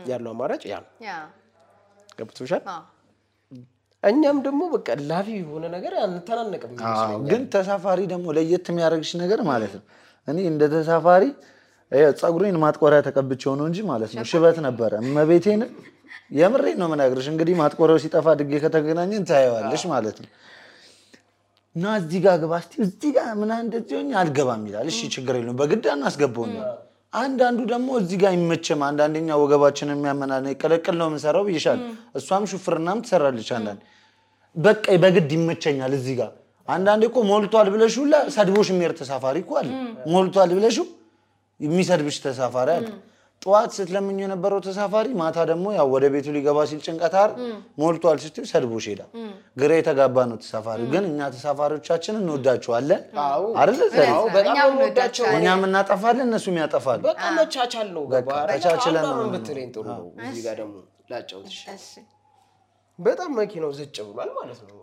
[0.08, 0.92] ያለው አማራጭ ያ ነው።
[2.20, 2.64] ገብቶሻል?
[4.04, 6.72] እኛም ደግሞ በቃ ላፊ የሆነ ነገር አንተናነቅም
[7.30, 9.84] ግን ተሳፋሪ ደግሞ ለየት የሚያደርግሽ ነገር ማለት ነው።
[10.28, 11.24] እኔ እንደ ተሳፋሪ
[12.22, 15.62] ፀጉሬን ማጥቆሪያ ተቀብቼው ነው እንጂ ማለት ነው ሽበት ነበረ። እመቤቴን
[16.38, 20.30] የምሬን ነው የምነግርሽ። እንግዲህ ማጥቆሪያው ሲጠፋ ድጌ ከተገናኘን ታየዋለሽ ማለት ነው።
[21.76, 25.58] እና እዚህ ጋር ግባ እስኪ እዚህ ጋር ምናምን እንደዚህ ሆኜ አልገባም ይላል። እሺ ችግር የለውም
[25.62, 26.54] በግድ አናስገባውም።
[27.14, 31.80] አንዳንዱ ደግሞ እዚህ ጋር አይመችም። አንዳንደኛ ወገባችንን የሚያመናል ቅልቅል ነው የምንሰራው ብይሻል።
[32.20, 33.82] እሷም ሹፍርናም ትሰራለች። አንዳንድ
[34.56, 36.32] በቃ በግድ ይመቸኛል እዚህ ጋር
[36.68, 39.70] አንዳንዴ እኮ ሞልቷል ብለሽ ሁላ ሰድቦሽ የሚሄድ ተሳፋሪ እኮ አለ።
[40.14, 40.86] ሞልቷል ብለሽው
[41.64, 42.88] የሚሰድብሽ ተሳፋሪ አለ።
[43.42, 47.16] ጠዋት ስትለምኝ የነበረው ተሳፋሪ ማታ ደግሞ ያው ወደ ቤቱ ሊገባ ሲል ጭንቀት
[47.82, 49.10] ሞልቷል ስትይው ሰድቦሽ ሄዳል።
[49.58, 53.02] ግራ የተጋባ ነው ተሳፋሪ። ግን እኛ ተሳፋሪዎቻችን እንወዳቸዋለን
[53.62, 53.82] አይደል?
[55.34, 58.42] እኛም እናጠፋለን እነሱም ያጠፋሉ። በቃ መቻቻል ነው። በቃ ገባህ?
[58.54, 60.76] ተቻችለን ነው ብትለኝ ጥሩ ነው። እዚህ ጋር ደግሞ
[61.12, 61.90] ላጫውትሽ። እሺ
[63.00, 64.78] በጣም መኪናው ዝጭ ብሏል ማለት ነው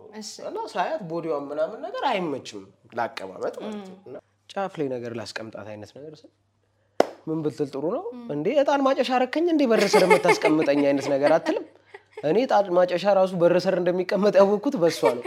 [0.47, 2.61] እና ሳያት body ዋን ምናምን ነገር አይመችም
[2.97, 4.15] ለአቀማመጥ ማለት ነው። እና
[4.49, 6.31] ጫፍ ላይ ነገር ላስቀምጣት አይነት ነገር ስል
[7.27, 11.65] ምን ብትል ጥሩ ነው እንዴ እጣን ማጨሻ ረከኝ እንዴ በር ስር የምታስቀምጠኝ አይነት ነገር አትልም።
[12.23, 15.23] እኔ እጣን ማጨሻ ራሱ በር ስር እንደሚቀመጥ ያወቅኩት በእሷ ነው።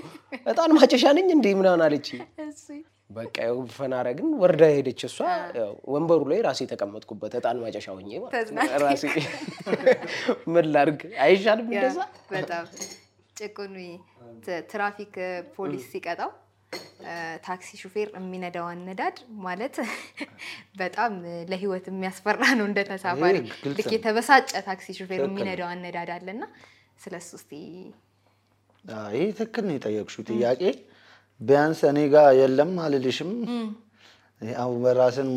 [0.51, 2.65] እጣን ማጨሻ ነኝ እንዴ ምናምን አለችኝ። እሺ
[3.11, 5.19] በቃ ያው ፈናረ ግን ወርዳ ሄደች። እሷ
[5.93, 8.13] ወንበሩ ላይ ራሴ የተቀመጥኩበት እጣን ማጨሻ ሆኜ
[8.85, 9.05] ራሴ
[10.55, 11.99] ምን ላድርግ አይሻልም እንደዛ?
[12.33, 12.65] በጣም
[13.37, 13.77] ጭቁኑ
[14.71, 15.15] ትራፊክ
[15.57, 16.31] ፖሊስ ሲቀጣው
[17.47, 19.77] ታክሲ ሹፌር የሚነዳው አነዳድ ማለት
[20.81, 21.13] በጣም
[21.51, 23.37] ለሕይወት የሚያስፈራ ነው። እንደ ተሳፋሪ
[23.73, 26.43] ልክ የተበሳጨ ታክሲ ሹፌር የሚነዳው አነዳድ አለና
[27.01, 27.53] ስለ እሱ እስኪ
[29.13, 30.63] ይሄ ትክክል ነው የጠየቅሽው ጥያቄ።
[31.41, 33.31] ቢያንስ እኔ ጋር የለም አልልሽም።
[34.43, 35.29] ያው በራስን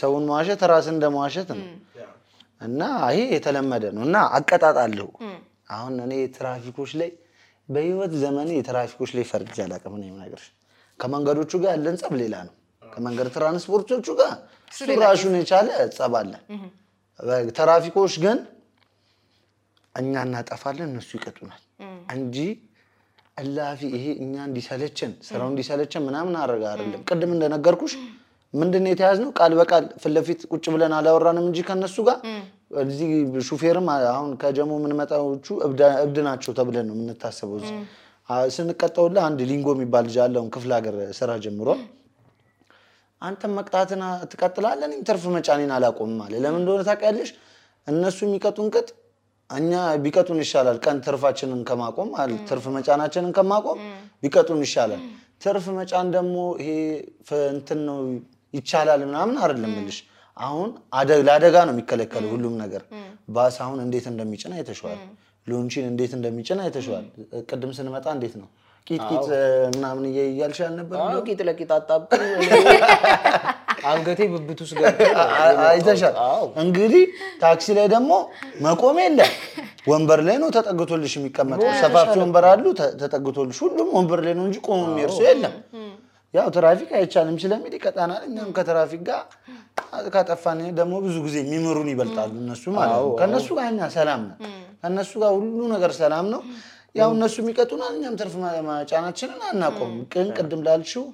[0.00, 1.66] ሰውን መዋሸት ራስን እንደ መዋሸት ነው
[2.60, 2.80] እና
[3.12, 5.08] ይሄ የተለመደ ነው እና አቀጣጣለሁ።
[5.76, 7.10] አሁን እኔ ትራፊኮች ላይ
[7.68, 10.46] በህይወት ዘመኔ የትራፊኮች ላይ ፈርጄ አላውቅም። እኔ የምነግርሽ
[11.00, 14.32] ከመንገዶቹ ጋር ያለን ጸብ ሌላ ነው። ከመንገድ ትራንስፖርቶቹ ጋር
[14.72, 16.32] እሱ ራሱን የቻለ ጸብ አለ።
[17.58, 18.38] ትራፊኮች ግን
[19.94, 21.62] እኛ እናጠፋለን፣ እነሱ ይቀጡናል
[22.14, 22.36] እንጂ
[23.36, 27.94] እላፊ ይሄ እኛ እንዲሰለችን ስራው እንዲሰለችን ምናምን አረጋ አይደለም። ቅድም እንደነገርኩሽ
[28.54, 29.30] ምንድን ነው የተያዝነው?
[29.38, 32.18] ቃል በቃል ፊት ለፊት ቁጭ ብለን አላወራንም እንጂ ከነሱ ጋር
[32.82, 33.10] እዚህ
[33.48, 37.76] ሹፌርም አሁን ከጀሞ የምንመጣዎቹ እብድ ናቸው ተብለን ነው የምንታሰበው። እዚህ
[38.54, 41.68] ስንቀጠውላ አንድ ሊንጎ የሚባል ልጅ አለ። አሁን ክፍለ ሀገር ስራ ጀምሮ
[43.22, 47.30] አንተም መቅጣትን ትቀጥላለህ፣ እኔም ትርፍ መጫኔን አላቆምም አለ። ለምን እንደሆነ ታውቂያለሽ?
[47.86, 48.88] እነሱ የሚቀጡን ቅጥ
[49.50, 49.72] እኛ
[50.04, 52.10] ቢቀጡን ይሻላል። ቀን ትርፋችንን ከማቆም
[52.48, 53.78] ትርፍ መጫናችንን ከማቆም
[54.22, 55.02] ቢቀጡን ይሻላል።
[55.42, 56.70] ትርፍ መጫን ደግሞ ይሄ
[57.52, 57.98] እንትን ነው
[58.54, 59.98] ይቻላል ምናምን አይደለም የምልሽ።
[60.36, 62.82] አሁን አደ- ለአደጋ ነው የሚከለከለው ሁሉም ነገር።
[63.28, 65.00] ባስ አሁን እንዴት እንደሚጭን አይተሸዋል።
[65.46, 67.06] ሎንቺን እንዴት እንደሚጭን አይተሸዋል።
[67.48, 68.48] ቅድም ስንመጣ እንዴት ነው
[68.86, 69.26] ቂጥ ቂጥ
[69.74, 70.96] ምናምን እያልሽ አልነበር?
[71.26, 72.10] ቂጥ ለቂጥ አጣብቅ
[73.90, 74.74] አንገቴ ብብት ውስጥ
[75.66, 76.14] አይተሻል።
[76.62, 77.04] እንግዲህ
[77.40, 78.10] ታክሲ ላይ ደግሞ
[78.64, 79.30] መቆም የለም
[79.88, 82.64] ወንበር ላይ ነው ተጠግቶልሽ የሚቀመጠው። ሰፋፊ ወንበር አሉ
[83.02, 85.54] ተጠግቶልሽ፣ ሁሉም ወንበር ላይ ነው እንጂ ቆሞ የሚሄድ ሰው የለም።
[86.34, 89.22] ያው ትራፊክ አይቻልም ስለሚል ይቀጣናል። እኛም ከትራፊክ ጋር
[90.14, 94.36] ካጠፋን ደግሞ ብዙ ጊዜ የሚምሩን ይበልጣሉ እነሱ ማለት ነው። ከእነሱ ጋር እኛ ሰላም ነው።
[94.82, 96.40] ከእነሱ ጋር ሁሉ ነገር ሰላም ነው።
[96.94, 98.34] ያው እነሱ የሚቀጡናል፣ እኛም ትርፍ
[98.66, 101.04] ማጫናችንን አናቆም። ግን ቅድም ላልሽው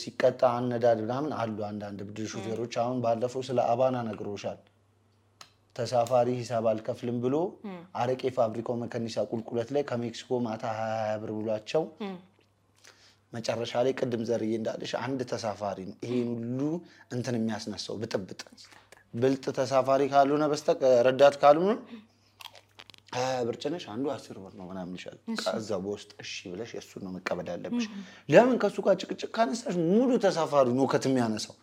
[0.00, 4.58] ሲቀጣ አነዳድ ምናምን አሉ አንዳንድ ብድር ሹፌሮች። አሁን ባለፈው ስለ አባና ነግሮሻል።
[5.76, 7.36] ተሳፋሪ ሂሳብ አልከፍልም ብሎ
[8.00, 11.82] አረቄ ፋብሪካው መከኒሳ ቁልቁለት ላይ ከሜክሲኮ ማታ ሀያ ብር ብሏቸው
[13.36, 16.60] መጨረሻ ላይ ቅድም ዘርዬ እንዳለሽ አንድ ተሳፋሪ ነው ይሄን ሁሉ
[17.14, 18.40] እንትን የሚያስነሳው ብጥብጥ።
[19.20, 21.72] ብልጥ ተሳፋሪ ካልሆነ በስተቀ ረዳት ካልሆነ
[23.16, 27.12] ሀያ ብር ጭነሽ አንዱ አስር ብር ነው ምናምን ይሻል። ከዛ በውስጥ እሺ ብለሽ የእሱን ነው
[27.14, 27.86] መቀበል ያለብሽ።
[28.28, 31.54] ለምን ከእሱ ጋር ጭቅጭቅ ካነሳሽ ሙሉ ተሳፋሪ ነው ከት የሚያነሳው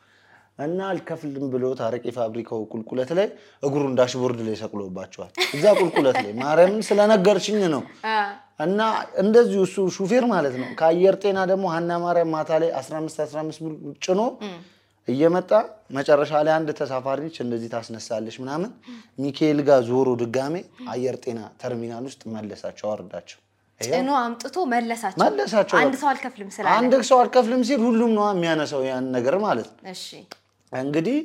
[0.60, 3.28] እና አልከፍልም ብሎ ታረቄ ፋብሪካው ቁልቁለት ላይ
[3.64, 7.82] እግሩን ዳሽቦርድ ላይ ሰቅሎባቸዋል። እዛ ቁልቁለት ላይ ማርያምን ስለነገርሽኝ ነው።
[8.60, 8.82] እና
[9.18, 13.74] እንደዚሁ እሱ ሹፌር ማለት ነው። ከአየር ጤና ደግሞ ሀና ማርያም ማታ ላይ 15 15 ብር
[14.06, 14.22] ጭኖ
[15.08, 15.52] እየመጣ
[15.96, 18.70] መጨረሻ ላይ አንድ ተሳፋሪ ነች እንደዚህ ታስነሳለች ምናምን
[19.20, 20.56] ሚካኤል ጋር ዞሮ ድጋሜ
[20.90, 23.40] አየር ጤና ተርሚናል ውስጥ መለሳቸው፣ አወርዳቸው
[23.82, 28.82] ጭኖ አምጥቶ መለሳቸው። መለሳቸው። አንድ ሰው አልከፍልም ስላለ አንድ ሰው አልከፍልም ሲል ሁሉም ነው የሚያነሳው
[28.88, 29.82] ያን ነገር ማለት ነው።
[30.72, 31.18] እንግዲህ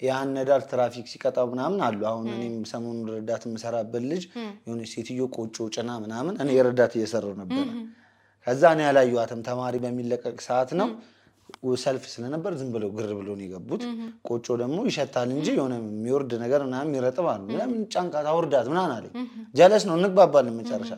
[0.00, 4.22] የአነዳድ ትራፊክ ሲቀጣው ምናምን አሉ። አሁን እኔም ሰሞኑን ረዳት የምሰራበት ልጅ
[4.64, 7.66] የሆነች ሴትዮ ቆጮ ጭና ምናምን እኔ የረዳት እየሰራሁ ነበረ።
[8.46, 10.90] ከዛ እኔ ያላየኋትም ተማሪ በሚለቀቅ ሰዓት ነው
[11.82, 13.82] ሰልፍ ስለነበር ዝም ብለው ግር ብሎ ነው የገቡት።
[14.28, 19.12] ቆጮ ደግሞ ይሸታል እንጂ የሆነ የሚወርድ ነገር ምናምን የሚረጥብ አሉ። ለምን ጫንቃት አውርዳት ምናምን አለኝ።
[19.54, 20.92] ጀለስ ነው እንግባባለን መጨረሻ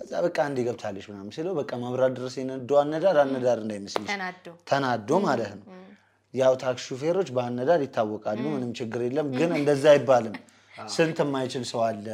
[0.00, 4.10] ከዛ በቃ አንዴ ገብታለች ምናምን ስለው በቃ መብራት ድረስ የነዳው አነዳድ አነዳድ እንዳይመስልሽ
[4.70, 5.64] ተናዶ ማለት ነው።
[6.36, 10.36] ያው ታክሲ ሹፌሮች በአነዳድ ይታወቃሉ። ምንም ችግር የለም። ግን እንደዛ አይባልም።
[10.76, 12.06] ስንት የማይችል ሰው አለ።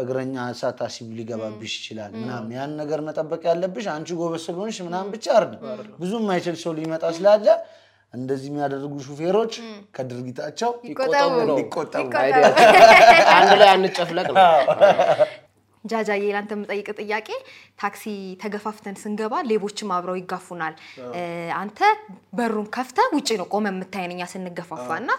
[0.00, 5.62] እግረኛ ሳታስቢ ሊገባብሽ ይችላል ምናምን። ያን ነገር መጠበቅ ያለብሽ አንቺ ጎበዝ ስለሆንሽ ምናምን ብቻ አይደለም።
[6.00, 7.46] ብዙ የማይችል ሰው ሊመጣ ስላለ
[8.14, 9.54] እንደዚህ የሚያደርጉ ሹፌሮች
[9.96, 10.70] ከድርጊታቸው
[11.48, 12.04] ነው። ሊቆጠቡ
[13.34, 14.44] አንድ ላይ አንጨፍለቅ ነው።
[15.86, 17.28] ጃጃዬ ላንተ የምጠይቅ ጥያቄ
[17.80, 18.04] ታክሲ
[18.42, 20.74] ተገፋፍተን ስንገባ ሌቦችም አብረው ይጋፉናል።
[21.58, 21.78] አንተ
[22.38, 25.10] በሩን ከፍተ ውጭ ነው ቆመ የምታየን እኛ ስንገፋፋ እና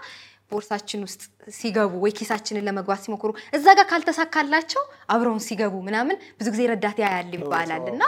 [0.52, 1.22] ቦርሳችን ውስጥ
[1.56, 7.32] ሲገቡ ወይ ኪሳችንን ለመግባት ሲሞክሩ እዛ ጋር ካልተሳካላቸው አብረውን ሲገቡ ምናምን ብዙ ጊዜ ረዳት ያያል
[7.38, 8.04] ይባላል እና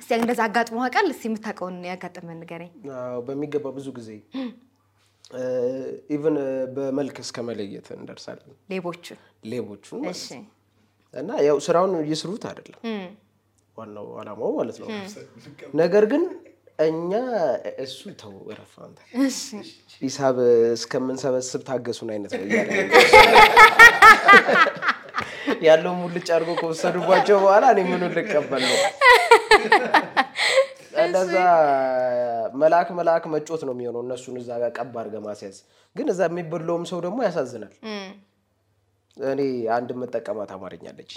[0.00, 2.70] እስቲ እንደዛ አጋጥሟችኋል እስቲ የምታውቀውን ያጋጠመን ንገረኝ።
[3.26, 4.08] በሚገባ ብዙ ጊዜ
[6.14, 6.36] even
[6.74, 9.20] በመልክ እስከ መለየት እንደርሳለን። ሌቦቹን።
[9.52, 10.44] ሌቦቹ ማለት እሺ። ነው።
[11.14, 12.80] እና ያው ስራውን ይስሩት አይደለም
[13.78, 14.88] ዋናው አላማው ማለት ነው።
[15.80, 16.24] ነገር ግን
[16.78, 17.10] እኛ
[17.84, 18.98] እሱ ተው እረፍ አንተ
[20.02, 20.36] ሂሳብ
[20.76, 22.70] እስከምንሰበስብ ታገሱን አይነት ነው እያለ
[25.68, 28.78] ያለው ሙልጭ አድርጎ ከወሰዱባቸው በኋላ እኔ ምኑን ልቀበል ነው?
[31.04, 31.34] እንደዛ
[32.62, 35.56] መልአክ መልአክ መጮት ነው የሚሆነው እነሱን እዛ ጋር ቀብ አድርገህ ማስያዝ።
[35.96, 37.72] ግን እዛ የሚበላውም ሰው ደግሞ ያሳዝናል።
[39.16, 39.40] እኔ
[39.74, 41.12] አንድ የምጠቀማት አማርኛ አለች?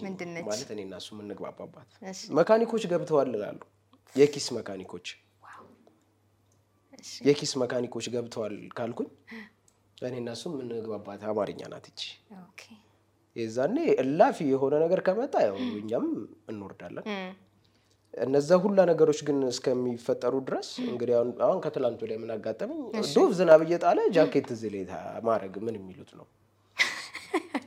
[0.47, 1.89] ማለት እኔ እና እሱ የምንግባባባት
[2.37, 3.59] መካኒኮች ገብተዋል እላሉ።
[4.15, 5.07] የኪስ መካኒኮች
[7.25, 9.09] የኪስ መካኒኮች ገብተዋል ካልኩኝ
[10.01, 11.87] እኔ እና እሱ የምንግባባት አማርኛ ናት
[12.43, 12.61] okay
[13.35, 16.05] የዛኔ እላፊ የሆነ ነገር ከመጣ ያው እኛም
[16.51, 17.05] እንወርዳለን።
[18.13, 21.13] እነዛ ሁላ ነገሮች ግን እስከሚፈጠሩ ድረስ እንግዲህ
[21.45, 21.59] አሁን
[21.97, 22.79] ወዲያ ምን አጋጠመኝ?
[23.15, 24.83] ዶፍ ዝናብ እየጣለ ጃኬት እዚህ ላይ
[25.27, 26.25] ማድረግ ምን የሚሉት ነው?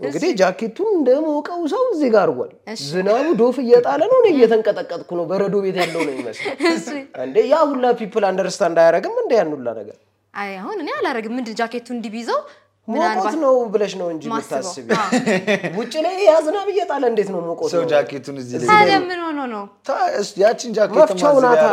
[0.00, 2.52] እንግዲህ ጃኬቱን እንደሞቀው ሰው እዚህ ጋር አድርጓል።
[2.84, 6.46] ዝናቡ ዶፍ እየጣለ ነው፣ እኔ እየተንቀጠቀጥኩ ነው። በረዶ ቤት ያለው ነው ይመስል
[7.22, 9.98] እንዴ። ያ ሁላ people understand አያደርግም እንደ ያን ሁላ ነገር
[10.34, 12.40] አይ አሁን እኔ አላረግም። ምንድን ጃኬቱ እንዲቢዘው
[12.88, 14.86] ሞቆት ነው ብለሽ ነው እንጂ የምታስቢ።
[15.78, 17.82] ውጭ ላይ ያ ዝናብ እየጣለ እንዴት ነው ሞቆት ሰው?
[17.90, 19.64] ጃኬቱን እዚህ ላይ ታዲያ ምን ሆኖ ነው?
[19.88, 21.64] ታ- እስ- ያችን ጃኬት መፍቻው ናታ።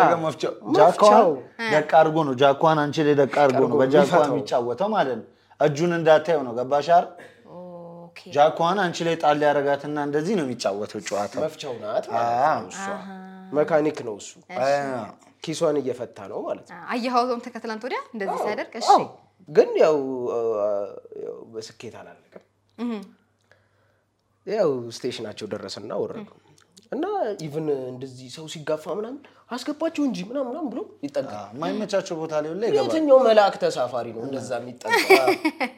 [1.94, 5.26] አድርጎ ነው ጃኳን አንቺ ላይ ደቅ አድርጎ ነው በጃኳ የሚጫወተው ማለት ነው።
[5.60, 7.08] እጁን እንዳታየው ነው ገባሽ አይደል?
[7.12, 7.22] okay
[8.26, 12.86] ጃኳን አንቺ ላይ ጣል ያደረጋትና እንደዚህ ነው የሚጫወተው ጨዋታ። መፍቻው ናት ማለት ነው እሷ።
[13.54, 14.32] መካኒክ ነው እሱ።
[15.44, 18.90] ኪሷን እየፈታ ነው ማለት ነው። አየኸው ከትላንት ወዲያ እንደዚህ ሲያደርግ እሺ
[19.50, 19.98] ግን ያው
[21.26, 22.44] ያው በስኬት አላለቀም።
[24.48, 26.30] ያው station ኣቸው ደረሰና ወረዱ
[26.92, 27.06] እና
[27.46, 29.20] even እንደዚህ ሰው ሲጋፋ ምናምን
[29.52, 34.22] አስገባቸው እንጂ ምናምን ምናምን ብሎ ይጠጋል። የማይመቻቸው ቦታ ላይ ሁላ ይገባል። የትኛው መልአክ ተሳፋሪ ነው
[34.28, 35.10] እንደዛ የሚጠጋ?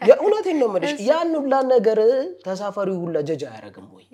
[0.09, 2.01] የእውነቴን ነው የምልሽ። ያን ሁላ ነገር
[2.47, 4.05] ተሳፋሪው ሁላ ጀጅ አያደርግም ወይ?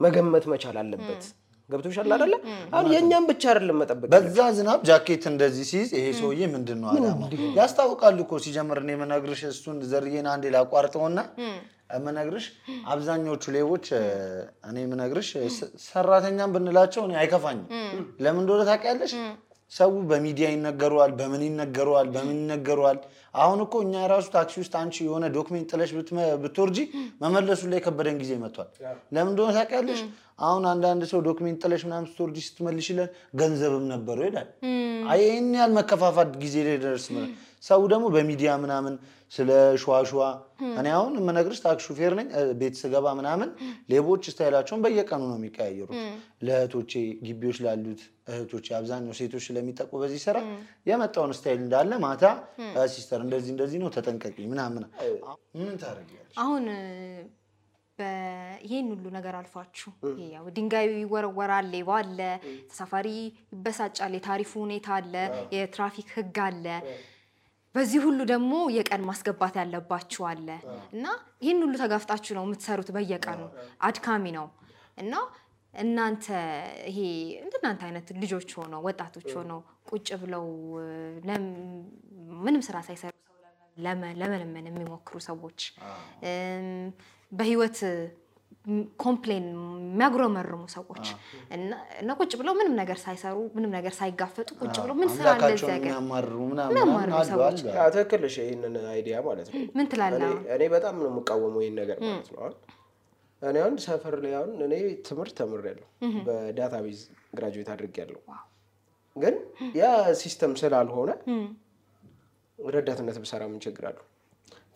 [0.00, 1.24] መገመት መቻል አለበት።
[1.68, 2.34] ገብቶሻል አይደለ?
[2.74, 7.28] አሁን የእኛም ብቻ አይደለም መጠበቅ በዛ ዝናብ ጃኬት እንደዚህ ሲይዝ ይሄ ሰውዬ ምንድን ነው አላማው?
[7.58, 11.18] ያስታውቃል እኮ ሲጀምር። እኔ የምነግርሽ እሱን ዘርዬን አንዴ ላቋርጠውና
[11.94, 12.46] የምነግርሽ
[12.88, 13.86] አብዛኞቹ ሌቦች
[14.68, 15.30] እኔ የምነግርሽ
[15.86, 17.66] ሰራተኛም ብንላቸው እኔ አይከፋኝም።
[18.24, 19.14] ለምን እንደሆነ ታውቂያለሽ?
[19.72, 22.98] ሰው በሚዲያ ይነገረዋል፣ በምን ይነገረዋል፣ በምን ይነገረዋል።
[23.34, 25.90] አሁን እኮ እኛ የራሱ ታክሲ ውስጥ አንቺ የሆነ document ጥለሽ
[26.42, 26.78] ብትወርጂ
[27.22, 28.68] መመለሱ ላይ የከበደን ጊዜ መጥቷል።
[29.14, 30.00] ለምን እንደሆነ ታውቂያለሽ?
[30.40, 33.08] አሁን አንዳንድ ሰው document ጥለሽ ምናምን ስትወርጂ ስትመልሽለን
[33.40, 34.48] ገንዘብም ነበረው ይላል።
[35.08, 37.06] አይ ይህን ያህል መከፋፋት ጊዜ ላይ ደርስ
[37.64, 38.94] ሰው ደግሞ በሚዲያ ምናምን
[39.32, 39.50] ስለ
[39.82, 40.22] ሿሿ
[40.78, 42.28] እኔ አሁን የምነግርሽ ታክሲ ሹፌር ነኝ።
[42.60, 43.48] ቤት ስገባ ምናምን
[43.92, 45.94] ሌቦች style ኣቸውን በየቀኑ ነው የሚቀያየሩት።
[46.46, 46.92] ለእህቶቼ
[47.26, 50.36] ግቢዎች ላሉት እህቶቼ አብዛኛው ሴቶች ስለሚጠቁ በዚህ ስራ
[50.90, 52.24] የመጣውን style እንዳለ ማታ
[52.94, 54.84] sister እንደዚህ እንደዚህ ነው ተጠንቀቂ ምናምን
[55.58, 56.36] ምን ታደርጊያለሽ?
[56.44, 56.64] አሁን
[58.64, 62.20] ይሄን ሁሉ ነገር አልፋችሁ ይሄ ያው ድንጋዩ ይወረወራል፣ ሌባ አለ፣
[62.70, 63.08] ተሳፋሪ
[63.54, 65.14] ይበሳጫል፣ የታሪፉ ሁኔታ አለ፣
[65.54, 66.66] የትራፊክ ሕግ አለ።
[67.74, 70.48] በዚህ ሁሉ ደግሞ የቀን ማስገባት ያለባችሁ አለ።
[70.92, 71.06] እና
[71.44, 73.40] ይህን ሁሉ ተጋፍጣችሁ ነው የምትሰሩት በየቀኑ።
[73.88, 74.46] አድካሚ ነው።
[74.98, 75.14] እና
[75.74, 76.26] እናንተ
[76.90, 76.98] ይሄ
[77.44, 79.60] እንደናንተ አይነት ልጆች ሆነው ወጣቶች ሆነው
[79.90, 80.44] ቁጭ ብለው
[82.44, 83.12] ምንም ስራ ሳይሰሩ
[83.76, 85.60] ለመለመን የሚሞክሩ ሰዎች
[87.32, 87.78] በህይወት
[88.96, 89.46] complain
[89.86, 91.06] የሚያጉረመርሙ ሰዎች
[91.54, 95.66] እና እና ቁጭ ብለው ምንም ነገር ሳይሰሩ ምንም ነገር ሳይጋፈጡ ቁጭ ብለው ምን ስራ እንደዚህ
[96.44, 97.58] ምናምን አሉ ሰዎች።
[97.96, 100.32] ትክክል ይህንን idea ማለት ነው ምን ትላለህ?
[100.56, 102.56] እኔ በጣም ነው የምቃወመው ይህን ነገር ማለት ነው። አሁን
[103.42, 104.74] እኔ አሁን ሰፈር ላይ አሁን እኔ
[105.08, 105.86] ትምህርት ተምሬያለሁ
[106.26, 107.00] በ database
[107.38, 108.20] graduate አድርጌያለሁ።
[109.16, 109.34] ግን
[109.74, 109.84] ያ
[110.20, 111.10] system ስላልሆነ
[112.58, 114.04] ረዳትነት ብሰራ ምን ችግር አለው?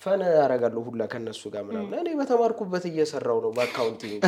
[0.02, 4.20] fun ያደርጋለሁ ሁላ ከነሱ ጋር ምናምን። እኔ በተማርኩበት እየሰራው ነው በ accounting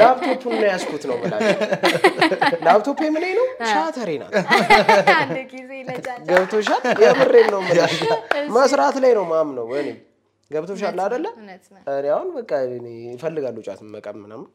[0.00, 1.58] laptop ኡን ነው ያዝኩት ነው የምላቸው።
[2.66, 4.32] ላፕቶፕ ምን ነው ሻተሬ ናት።
[6.30, 6.82] ገብቶሻል?
[7.04, 7.96] የምሬን ነው የምልሽ።
[8.56, 9.90] መስራት ላይ ነው ማምነው እኔ
[10.50, 11.26] ገብቶሻል አይደለ?
[11.28, 12.50] ነው። እኔ አሁን በቃ
[13.14, 14.48] እፈልጋለሁ ጫት መቃም ምናምን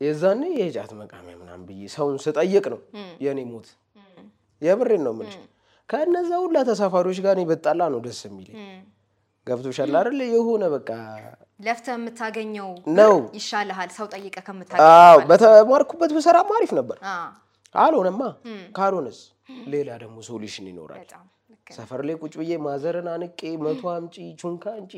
[0.00, 2.80] የዛኔ የጫት መቃሚያ ምናምን ብዬ ሰውን ስጠይቅ ነው
[3.22, 3.68] የእኔ ሞት።
[4.62, 5.36] የብሬን ነው የምልሽ።
[5.88, 8.56] ከእነዛ ሁላ ተሳፋሪዎች ጋር እኔ በጣላ ነው ደስ የሚለኝ።
[9.46, 10.20] ገብቶሻል አይደለ?
[10.32, 10.88] የሆነ በቃ
[11.66, 16.98] ለፍተህ የምታገኘው ነው። ይሻልሃል ሰው ጠይቀህ አዎ ከምታገኘው። በተማርኩበት ብሰራማ አሪፍ ነበር።
[17.74, 18.22] አልሆነማ።
[18.76, 19.20] ካልሆነስ
[19.72, 21.00] ሌላ ደግሞ solution ይኖራል።
[21.70, 24.92] ሰፈር ላይ ቁጭ ብዬ mother ን አንቄ መቶ አምጪ ቹንካ አንጪ።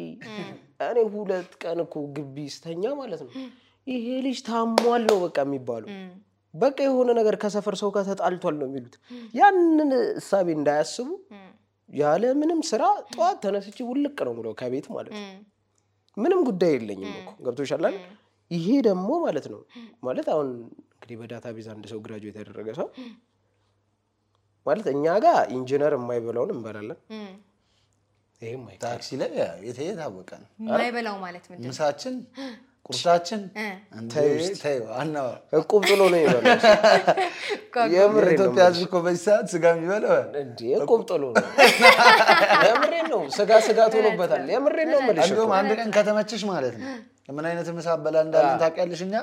[0.86, 3.30] እኔ ሁለት ቀን እኮ ግቢ ስተኛ ማለት ነው
[3.86, 5.88] ይሄ ልጅ ታሟል ነው በቃ የሚባለው።
[6.54, 8.94] በቃ የሆነ ነገር ከሰፈር ሰው ጋር ተጣልቷል ነው የሚሉት።
[9.34, 11.08] ያንን እሳቤ እንዳያስቡ
[11.88, 12.82] ያለ ምንም ስራ
[13.12, 15.26] ጠዋት ተነስቼ ውልቅ ነው ብለው ከቤት ማለት ነው።
[16.16, 17.96] ምንም ጉዳይ የለኝም እኮ ገብቶሻል አይደል?
[18.50, 19.60] ይሄ ደግሞ ማለት ነው
[20.02, 20.48] ማለት አሁን
[20.92, 22.88] እንግዲህ በ database አንድ ሰው graduate ያደረገ ሰው
[24.66, 26.98] ማለት እኛ ጋር ኢንጂነር የማይበላውን እንበላለን።
[28.42, 29.30] አይ ታክሲ ላይ
[29.82, 31.72] የታወቀ ነው። የማይበላው ማለት ምንድን ነው?
[31.72, 32.14] ምሳችን
[32.88, 33.40] ቁርሳችን
[35.58, 36.60] እቁብ ጥሎ ነው ይበላል።
[37.94, 41.44] የምሬን ነው የኢትዮጵያ ሕዝብ እኮ በዚህ ሰዓት ስጋ የሚበላው እንዴ እቁብ ጥሎ ነው።
[42.68, 46.88] የምሬን ነው። ስጋ ስጋት ሆኖበታል። የምሬን ነው የምልሽ እኮ። እንደውም አንድ ቀን ከተመቸሽ ማለት ነው
[47.36, 49.00] ምን አይነት ምሳ በላ እንዳለን ታውቂያለሽ?
[49.06, 49.14] እኛ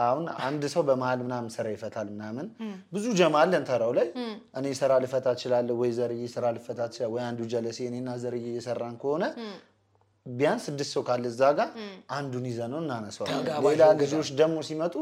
[0.00, 2.46] አሁን አንድ ሰው በመሀል ምናምን ስራ ይፈታል ምናምን
[2.92, 4.08] ብዙ ጀማ አለን ተራው ላይ
[4.58, 8.96] እኔ ስራ ልፈታ እችላለሁ ወይ ዘርዬ ስራ ልፈታ እችላለሁ ወይ አንዱ ጀለሴ እኔና ዘርዬ እየሰራን
[9.02, 9.24] ከሆነ
[10.34, 11.68] ቢያንስ ስድስት ሰው ካለ እዛ ጋር
[12.16, 14.94] አንዱን ይዘ ነው እናነሳዋለን። ሌላ ልጆች ደግሞ ሲመጡ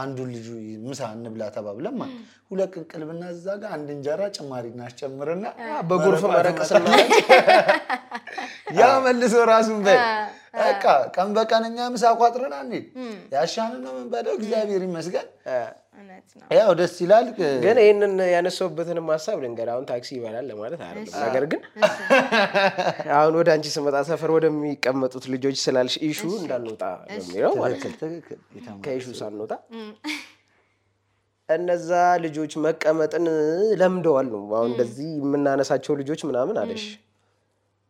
[0.00, 0.48] አንዱን ልጁ
[0.86, 2.16] ምሳ እንብላ ተባብለን ማለት
[2.50, 5.44] ሁለት ቅንቅልብና እዛ ጋር አንድ እንጀራ ጭማሪ እናስጨምርና
[5.90, 7.12] በጎርፍ መረቅ ስናደርግ
[8.78, 9.98] ያ መልሶ ራሱን በይ።
[10.60, 10.84] በቃ
[11.14, 12.84] ቀን በቀን እኛ ምሳ ቋጥረን አንሄድ።
[13.34, 15.26] ያሻንን ነው የምንበለው። እግዚአብሔር ይመስገን
[16.26, 17.26] እውነት ነው። ያው ደስ ይላል።
[17.64, 21.60] ግን ይህንን ያነሳሁበትንም ሀሳብ ልንገር። አሁን ታክሲ ይበላል ለማለት አይደለም። ነገር ግን
[23.16, 28.10] አሁን ወደ አንቺ ስመጣ ሰፈር ወደሚቀመጡት ልጆች ስላልሽ ኢሹ እንዳንወጣ በሚለው ማለት ነው።
[28.84, 29.52] ከኢሹ ሳንወጣ
[31.48, 31.90] እነዛ
[32.22, 33.24] ልጆች መቀመጥን
[33.80, 36.84] ለምደዋል ነው አሁን እንደዚህ የምናነሳቸው ልጆች ምናምን አለሽ።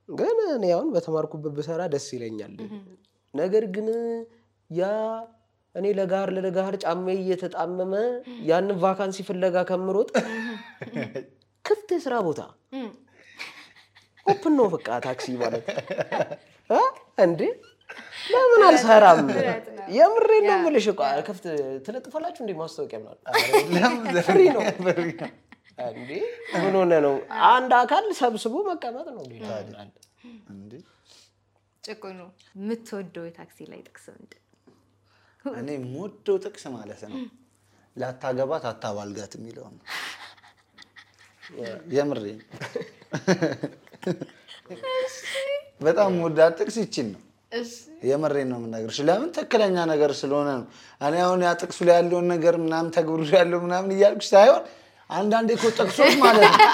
[0.09, 2.55] ግን እኔ አሁን በተማርኩበት ብሰራ ደስ ይለኛል።
[3.35, 3.87] ነገር ግን
[4.71, 4.85] ያ
[5.75, 7.93] እኔ ለጋር ለለጋር ጫሜ እየተጣመመ
[8.49, 10.11] ያንን vacancy ፍለጋ ከምሮጥ
[11.65, 12.41] ክፍት የስራ ቦታ
[14.27, 15.65] open ነው በቃ ታክሲ ማለት
[16.71, 16.81] እ?
[17.25, 17.41] እንዴ
[18.33, 19.19] ለምን አልሰራም?
[19.97, 21.45] የምሬን ነው የምልሽ እኮ ክፍት
[21.87, 22.99] ትለጥፋላችሁ እንዴ ማስታወቂያ
[23.69, 24.63] ምናምን ፍሪ ነው
[25.91, 26.11] እንዴ
[26.57, 27.15] ምን ሆነ ነው?
[27.51, 29.25] አንድ አካል ሰብስቦ መቀመጥ ነው።
[31.85, 32.21] ጭቁኑ
[32.57, 34.41] የምትወደው የታክሲ ላይ ጥቅስ ምንድን?
[35.45, 37.19] እኔ የምወደው ጥቅስ ማለት ነው
[37.97, 39.83] ላታገባት አታባልጋት የሚለው ነው።
[41.95, 42.25] የምሬ
[45.81, 47.21] በጣም የምወዳት ጥቅስ ይችን ነው።
[48.09, 50.65] የምሬን ነው የምነግርሽ። ለምን ትክክለኛ ነገር ስለሆነ ነው።
[51.01, 54.63] እኔ አሁን ያ ጥቅሱ ላይ ያለውን ነገር ምናምን ተግብሩ ያለው ምናምን እያልኩሽ ሳይሆን
[55.11, 56.69] አንዳንዴ እኮ ጥቅሶች ማለት ነው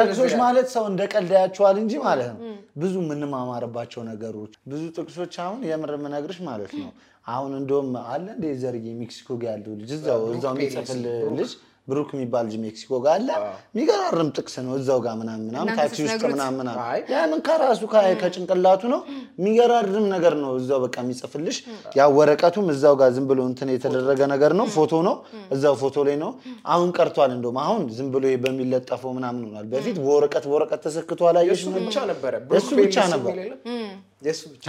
[0.00, 2.40] ጥቅሶች ማለት ሰው እንደ ቀልድ ያያቸዋል እንጂ ማለት ነው
[2.80, 6.90] ብዙ የምንማማርባቸው ነገሮች ብዙ ጥቅሶች አሁን የምር የምነግርሽ ማለት ነው።
[7.26, 11.00] አሁን እንደውም አለ እንደ ዘርዬ ሜክሲኮ ጋር ያለው ልጅ እዛው እዛው የሚጽፍል
[11.38, 11.50] ልጅ
[11.88, 13.28] ብሩክ የሚባል ልጅ ሜክሲኮ ጋር አለ።
[13.70, 16.22] የሚገራርም ጥቅስ ነው እዛው ጋር ምናምን ምናምን ታክሲ ውስጥ?
[16.32, 17.80] ምናምን ምናምን ያንን ከራሱ
[18.22, 19.00] ከጭንቅላቱ ነው
[19.38, 21.58] የሚገራርም ነገር ነው እዛው በቃ የሚጽፍልሽ።
[21.98, 25.16] ያ ወረቀቱም እዛው ጋር ዝም ብሎ እንትን የተደረገ ነገር ነው። ፎቶ ነው
[25.56, 26.32] እዛው ፎቶ ላይ ነው።
[26.68, 31.74] አሁን ቀርቷል። እንደውም አሁን ዝም ብሎ በሚለጠፈው ምናምን ሆኗል። በፊት በወረቀት በወረቀት ተሰክቶ አላየሽ የእሱ
[31.80, 33.34] ብቻ ነበረ የእሱ ብቻ ነበር።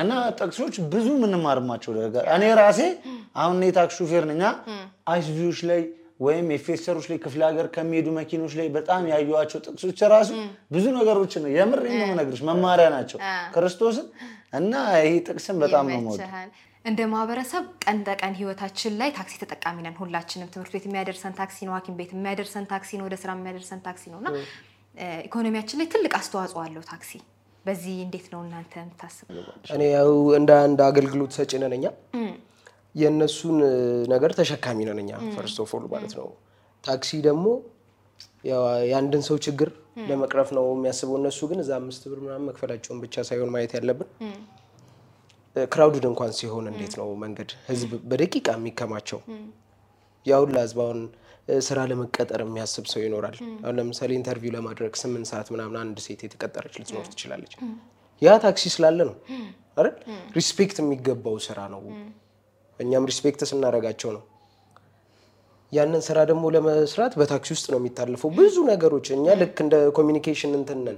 [0.01, 2.81] እና ጥቅሶች ብዙ የምንማርማቸው ነገር እኔ ራሴ
[3.37, 4.41] አሁን እኔ ታክሲ ሹፌር ነኝ።
[5.11, 5.79] አይሱዙዎች ላይ
[6.19, 10.31] ወይም የፌሰሮች ላይ ክፍለ ሀገር ከሚሄዱ መኪኖች ላይ በጣም ያየኋቸው ጥቅሶች ራሱ
[10.71, 13.19] ብዙ ነገሮች ነው የምር ነው የምነግርሽ መማሪያ ናቸው
[13.55, 14.07] ክርስቶስን
[14.53, 16.49] እና ይሄ ጥቅስን በጣም ነው የምወደው። ይመችሃል።
[16.85, 21.73] እንደ ማህበረሰብ ቀን ተቀን ህይወታችን ላይ ታክሲ ተጠቃሚ ነን። ሁላችንም ትምህርት ቤት የሚያደርሰን ታክሲ ነው፣
[21.77, 24.29] ሐኪም ቤት የሚያደርሰን ታክሲ ነው፣ ወደ ስራ የሚያደርሰን ታክሲ ነው እና
[25.25, 27.11] ኢኮኖሚያችን ላይ ትልቅ አስተዋጽኦ አለው ታክሲ።
[27.65, 29.27] በዚህ እንዴት ነው እናንተ የምታስቡ?
[29.73, 31.85] እኔ ያው እንደ አንድ አገልግሎት ሰጪ ነን እኛ
[32.95, 33.57] የእነሱን
[34.13, 36.27] ነገር ተሸካሚ ነን እኛ first of all ማለት ነው።
[36.83, 37.45] ታክሲ ደግሞ
[38.85, 39.69] የአንድን ሰው ችግር
[40.09, 44.09] ለመቅረፍ ነው የሚያስበው። እነሱ ግን እዛ አምስት ብር ምናምን መክፈላቸውን ብቻ ሳይሆን ማየት ያለብን
[45.55, 49.19] crowded እንኳን ሲሆን እንዴት ነው መንገድ ህዝብ በደቂቃ የሚከማቸው
[50.57, 50.99] ህዝብ አሁን
[51.67, 56.75] ስራ ለመቀጠር የሚያስብ ሰው ይኖራል። አሁን ለምሳሌ interview ለማድረግ ስምንት ሰዓት ምናምን አንድ ሴት የተቀጠረች
[56.81, 57.53] ልትኖር ትችላለች።
[58.21, 59.15] ያ ታክሲ ስላለ ነው
[59.77, 59.95] አይደል?
[60.37, 61.81] respect የሚገባው ስራ ነው።
[62.79, 64.23] እኛም respect ስናደርጋቸው ነው
[65.71, 70.79] ያንን ስራ ደግሞ ለመስራት በታክሲ ውስጥ ነው የሚታለፈው ብዙ ነገሮች። እኛ ልክ እንደ communication እንትን
[70.85, 70.97] ነን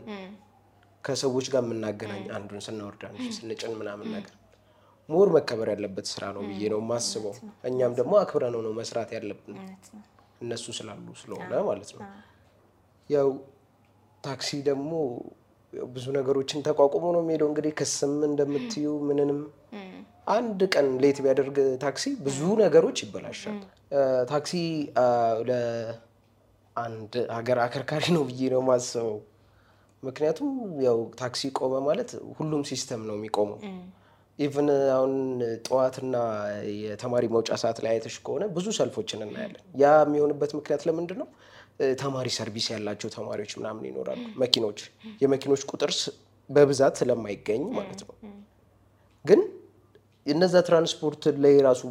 [1.03, 3.01] ከሰዎች ጋር የምናገናኝ አንዱን ስናወርድ
[3.37, 4.35] ስንጭን ምናምን ነገር
[5.09, 7.33] more መከበር ያለበት ስራ ነው ብዬ ነው የማስበው።
[7.69, 9.55] እኛም ደግሞ አክብረነው ነው መስራት ያለብን
[10.41, 12.03] እነሱ ስላሉ ስለሆነ ማለት ነው።
[13.09, 13.29] ያው
[14.23, 14.91] ታክሲ ደግሞ
[15.91, 19.39] ብዙ ነገሮችን ተቋቁሞ ነው የሚሄደው። እንግዲህ ክስም እንደምትዩ ምንንም
[20.27, 23.57] አንድ ቀን ሌት ቢያደርግ ታክሲ ብዙ ነገሮች ይበላሻል።
[24.29, 24.53] ታክሲ
[25.49, 29.17] ለአንድ ሀገር አከርካሪ ነው ብዬ ነው የማስበው።
[30.03, 30.51] ምክንያቱም
[30.85, 33.59] ያው ታክሲ ቆመ ማለት ሁሉም system ነው የሚቆመው።
[34.39, 35.13] even አሁን
[35.65, 36.15] ጠዋትና
[36.83, 41.27] የተማሪ መውጫ ሰዓት ላይ አይተሽ ከሆነ ብዙ ሰልፎችን እናያለን። ያ የሚሆንበት ምክንያት ለምንድን ነው?
[41.99, 44.79] ተማሪ service ያላቸው ተማሪዎች ምናምን ይኖራሉ። መኪኖች
[45.21, 45.91] የመኪኖች ቁጥር
[46.49, 48.15] በብዛት ስለማይገኝ ማለት ነው።
[49.25, 49.41] ግን
[50.25, 51.81] እነዛ ትራንስፖርት ላይ ራሱ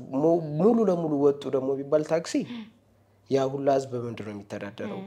[0.60, 2.34] ሙሉ ለሙሉ ወጡ ደግሞ ቢባል ታክሲ
[3.30, 5.00] ያ ሁላ ህዝብ በምንድን ነው የሚተዳደረው?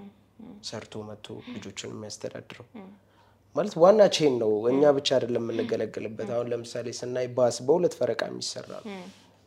[0.67, 2.65] ሰርቶ መጥቶ ልጆችን የሚያስተዳድረው
[3.55, 8.69] ማለት ዋና chain ነው። እኛ ብቻ አይደለም የምንገለገልበት። አሁን ለምሳሌ ስናይ ባስ በሁለት ፈረቃ የሚሰራ
[8.85, 8.95] ነው።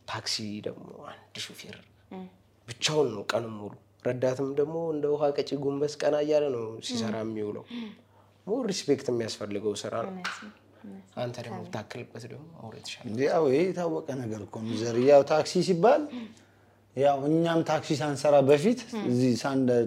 [0.07, 0.35] ታክሲ
[0.67, 1.77] ደግሞ አንድ ሹፌር
[2.67, 3.73] ብቻውን ነው ቀንም ሙሉ።
[4.05, 7.65] ረዳትም ደግሞ እንደ ውሃ ቀጂ ጎንበስ ቀና እያለ ነው ሲሰራ የሚውለው።
[8.67, 10.15] respect የሚያስፈልገው ስራ ነው።
[11.21, 12.45] አንተ ደግሞ ብታክልበት ደግሞ
[13.07, 16.03] እንዴ ያው ይሄ የታወቀ ነገር እኮ ነው። ዘር ያው ታክሲ ሲባል
[16.95, 19.31] ያው እኛም ታክሲ ሳንሰራ በፊት እዚህ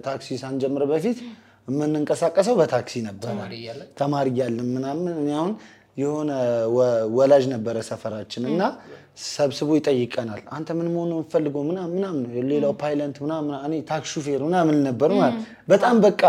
[0.05, 1.17] ታክሲ ሳንጀምር በፊት
[1.67, 3.29] የምንንቀሳቀሰው በታክሲ ነበር።
[3.99, 5.51] ተማሪ እያለን ምናምን እኔ አሁን
[5.97, 6.31] የሆነ
[7.17, 8.61] ወላጅ ነበረ ሰፈራችን እና
[9.27, 14.41] ሰብስቦ ይጠይቀናል። አንተ ምን መሆን ነው የምትፈልገው ምናምን ምናምን ሌላው ፓይለንት ምናምን እኔ ታክሲ ሹፌር
[14.47, 15.35] ምናምን ነበር ማለት
[15.67, 16.21] በጣም በቃ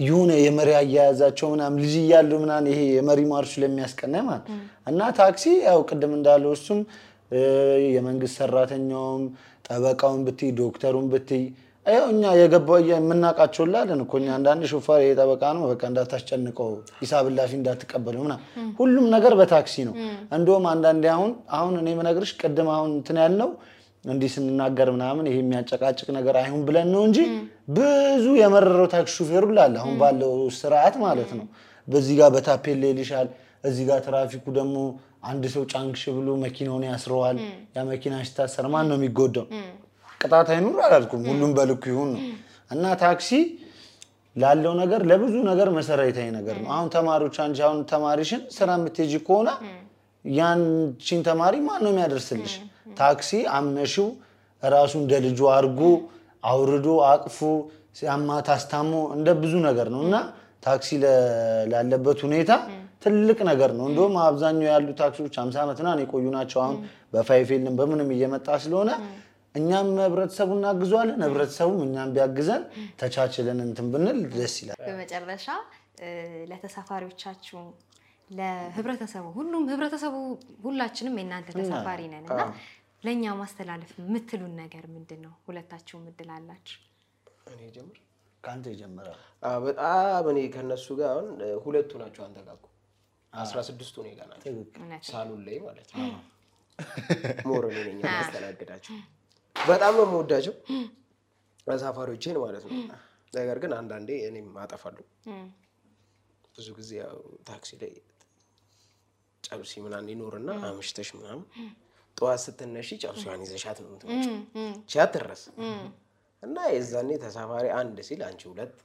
[0.00, 4.46] የሆነ የመሪ አያያዛቸው ምናምን ልጅ እያለሁ ምናምን ይሄ የመሪ ማርሹ ለሚያስቀናኝ ማለት
[4.86, 6.80] እና ታክሲ ያው ቅድም እንዳለው እሱም
[7.92, 9.22] የመንግስት ሰራተኛውም
[9.64, 11.44] ጠበቃውን ብትይ ዶክተሩን ብትይ
[11.86, 16.68] ያው እኛ የገባው የምናውቃቸው ላለን እኮ እኛ አንዳንድ ሾፌር ይሄ ጠበቃ ነው በቃ እንዳታስጨንቀው
[17.00, 18.44] ሂሳብ እላፊ እንዳትቀበለው ምናምን
[18.78, 19.94] ሁሉም ነገር በታክሲ ነው።
[20.36, 23.50] እንደውም አንዳንዴ አሁን አሁን እኔ የምነግርሽ ቅድም አሁን እንትን ያልነው
[24.04, 27.18] እንዲህ ስንናገር ምናምን ይሄ የሚያጨቃጭቅ ነገር አይሁን ብለን ነው እንጂ
[27.76, 31.46] ብዙ የመረረው ታክሲ ሹፌሩ ላለ አሁን ባለው ስርዓት ማለት ነው።
[31.88, 33.28] በዚህ ጋር በታፔላ ይልሻል፣
[33.64, 34.76] እዚህ ጋር ትራፊኩ ደግሞ
[35.24, 37.36] አንድ ሰው ጫንክሽ ብሎ መኪናውን ያስረዋል።
[37.76, 39.46] ያ መኪና ሲታሰር ማን ነው የሚጎዳው?
[40.22, 42.22] ቅጣት አይኑር አላልኩም፣ ሁሉም በልኩ ይሁን ነው
[42.70, 43.30] እና ታክሲ
[44.36, 49.48] ላለው ነገር ለብዙ ነገር መሰረታዊ ነገር ነው። አሁን ተማሪዎች አንቺ አሁን ተማሪሽን ስራ የምትሄጂ ከሆነ
[50.24, 52.52] ያንቺን ተማሪ ማን ነው የሚያደርስልሽ?
[52.98, 54.08] ታክሲ አምነሽው
[54.62, 55.80] ራሱ እንደ ልጁ አድርጎ
[56.44, 57.38] አውርዶ አቅፎ
[57.98, 60.16] ሲያማት አስታሞ እንደ ብዙ ነገር ነው እና
[60.66, 60.88] ታክሲ
[61.72, 62.52] ላለበት ሁኔታ
[63.04, 66.76] ትልቅ ነገር ነው። እንደውም አብዛኛው ያሉ ታክሲዎች ሃምሳ ዓመት ምናምን የቆዩ ናቸው። አሁን
[67.14, 68.90] በፋይፌልም በምንም እየመጣ ስለሆነ
[69.54, 72.62] እኛም ህብረተሰቡ እናግዘዋለን፣ ህብረተሰቡም እኛም ቢያግዘን
[73.00, 75.46] ተቻችለን እንትን ብንል ደስ ይላል። በመጨረሻ
[76.52, 77.60] ለተሳፋሪዎቻችሁ
[78.30, 80.14] ለህብረተሰቡ ሁሉም ህብረተሰቡ
[80.64, 82.40] ሁላችንም የእናንተ ተሳፋሪ ነን እና
[83.04, 85.32] ለእኛ ማስተላለፍ የምትሉን ነገር ምንድን ነው?
[85.46, 86.80] ሁለታችሁም እድል አላችሁ።
[87.52, 87.98] እኔ ጀምር
[88.44, 91.26] ከአንተ ይጀምራል። አዎ፣ በጣም እኔ ከነሱ ጋር አሁን
[91.64, 92.66] ሁለቱ ናቸው አንተ ጋር እኮ
[93.32, 94.54] አስራ ስድስቱ እኔ ጋር ናቸው
[95.08, 96.08] ሳሎን ላይ ማለት ነው።
[97.48, 98.96] more እኔ ነኝ የማስተናግዳቸው።
[99.68, 100.54] በጣም ነው የምወዳቸው
[101.66, 102.72] ተሳፋሪዎቼን ማለት ነው።
[103.32, 105.04] ነገር ግን አንዳንዴ እኔም አጠፋለሁ።
[106.54, 107.92] ብዙ ጊዜ ያው ታክሲ ላይ
[109.44, 111.44] ጨብሲ ምናምን ይኖርና አምሽተሽ ምናምን
[112.16, 113.92] ጠዋት ስትነሺ ጨብሲዋን ይዘሻት ነው
[114.88, 115.42] ቺ አትረስ
[116.42, 118.76] እና የዛኔ ተሳፋሪ አንድ ሲል አንቺ ሁለት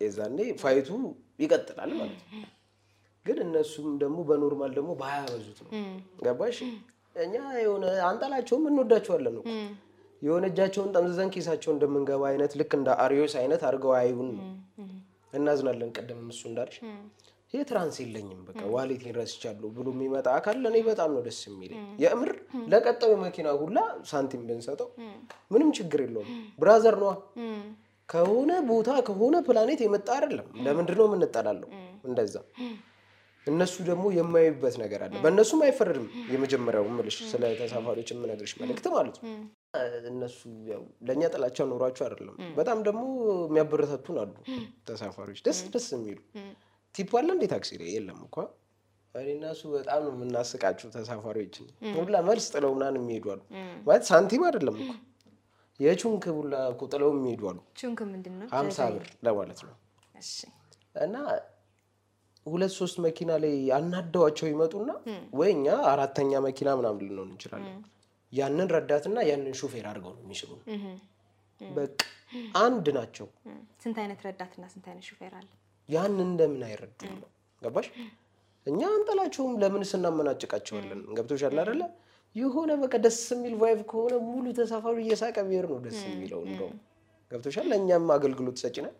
[0.00, 0.88] የዛኔ ፋይቱ
[1.42, 2.46] ይቀጥላል ማለት ነው።
[3.26, 5.72] ግን እነሱም ደግሞ በኖርማል ደግሞ ባያበዙት ነው
[6.22, 6.58] ገባሽ?
[7.16, 9.46] እኛ የሆነ አንጠላቸውም እንወዳቸዋለን እኮ።
[10.22, 14.46] የሆነ እጃቸውን ጠምዝዘን ኪሳቸው እንደምንገባ አይነት ልክ እንደ አሪዮስ አይነት አድርገው አይሁን ነው።
[15.32, 16.78] እናዝናለን። ቅድም እሱ እንዳልሽ።
[17.54, 22.30] ይህ ትራንስ የለኝም በቃ ዋሌቴን ረስቻለሁ ብሎ የሚመጣ አካል ለእኔ በጣም ነው ደስ የሚለኝ። የእምር
[22.72, 23.78] ለቀጣዩ መኪና ሁላ
[24.10, 24.88] ሳንቲም ብንሰጠው
[25.50, 26.28] ምንም ችግር የለውም።
[26.60, 27.12] brother ነዋ።
[28.08, 31.68] ከሆነ ቦታ ከሆነ ፕላኔት የመጣ አይደለም። ለምንድን ነው የምንጠላለው?
[32.04, 32.36] እንደዛ
[33.46, 39.30] እነሱ ደግሞ የሚያዩበት ነገር አለ። በእነሱም አይፈረድም። የመጀመሪያው ምልሽ ስለ ተሳፋሪዎች የምነግርሽ መልእክት ማለት ነው።
[40.10, 43.02] እነሱ ያው ለእኛ ጥላቻ ኖሯቸው አይደለም። በጣም ደግሞ
[43.44, 44.32] የሚያበረታቱን አሉ
[44.90, 46.18] ተሳፋሪዎች፣ ደስ ደስ የሚሉ
[46.94, 48.36] tip አለ እንዴ ታክሲ ላይ የለም እኳ
[49.14, 51.66] እኔ እና እሱ በጣም ነው የምናስቃቸው ተሳፋሪዎችን
[51.96, 53.40] ሁላ መልስ ጥለው ምናምን የሚሄዱ አሉ።
[53.86, 54.92] ማለት ሳንቲም አይደለም እኮ
[55.80, 58.46] የቹንክ ሁላ እኮ ጥለው የሚሄዱ አሉ። ቹንክ ምንድን ነው?
[58.54, 59.74] ሀምሳ ብር ለማለት ነው።
[60.96, 61.16] እና
[62.46, 64.90] ሁለት ሶስት መኪና ላይ አናደዋቸው ይመጡና
[65.40, 67.80] ወይ እኛ አራተኛ መኪና ምናምን ልንሆን እንችላለን።
[68.32, 70.60] ያንን ረዳትና ያንን ሹፌር አድርገው ነው የሚስሉን።
[71.60, 71.98] በቃ
[72.60, 73.26] አንድ ናቸው።
[73.82, 75.48] ስንት አይነት ረዳትና ስንት አይነት ሹፌር አለ?
[75.88, 77.30] ያን እንደምን አይረዱም ነው
[77.62, 77.88] ገባሽ?
[78.66, 81.00] እኛ አንጠላቸውም፣ ለምን እናመናጭቃቸዋለን?
[81.16, 81.82] ገብቶሻል አይደለ?
[82.36, 86.76] የሆነ በቃ ደስ የሚል vibe ከሆነ ሙሉ ተሳፋሪ እየሳቀ ቢሄድ ነው ደስ የሚለው። እንደውም
[87.30, 88.94] ገብቶሻል። ለእኛም አገልግሎት ሰጪ ነን፣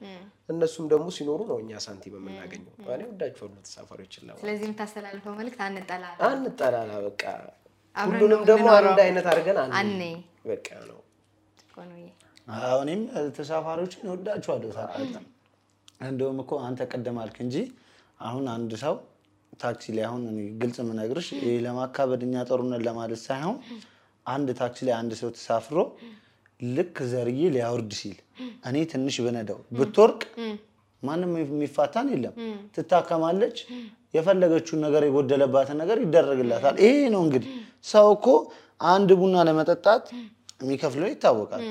[0.49, 6.19] እነሱም ደግሞ ሲኖሩ ነው እኛ ሳንቲም የምናገኘው። እኔ ወዳቸዋለሁ ተሳፋሪዎችን ለማ ስለዚህ የምታስተላልፈው መልዕክት አንጠላላ፣
[6.29, 7.23] አንጠላላ፣ በቃ
[7.97, 10.03] ሁሉንም ደግሞ አንድ አይነት አድርገን አንድ
[10.47, 10.99] በቃ ነው።
[12.81, 13.03] እኔም
[13.37, 14.01] ተሳፋሪዎችን
[14.37, 15.25] ታውቃለህ።
[16.07, 17.57] እንደውም እኮ አንተ ቀደም አልክ እንጂ
[18.21, 18.95] አሁን አንድ ሰው
[19.61, 23.57] ታክሲ ላይ አሁን እኔ ግልጽ የምነግርሽ ይሄ ለማካበድ እኛ ጦርነት ለማለት ሳይሆን
[24.27, 25.79] አንድ ታክሲ ላይ አንድ ሰው ተሳፍሮ
[26.61, 28.17] ልክ ዘርዬ ሊያወርድ ሲል
[28.65, 30.21] እኔ ትንሽ ብነዳው ብትወርቅ
[31.03, 32.35] ማንም የሚፋታን የለም።
[32.75, 33.59] ትታከማለች።
[34.15, 37.51] የፈለገችውን ነገር የጎደለባትን ነገር ይደረግላታል። ይሄ ነው እንግዲህ
[37.87, 38.27] ሰው እኮ
[38.89, 40.05] አንድ ቡና ለመጠጣት
[40.61, 41.63] የሚከፍለው ይታወቃል።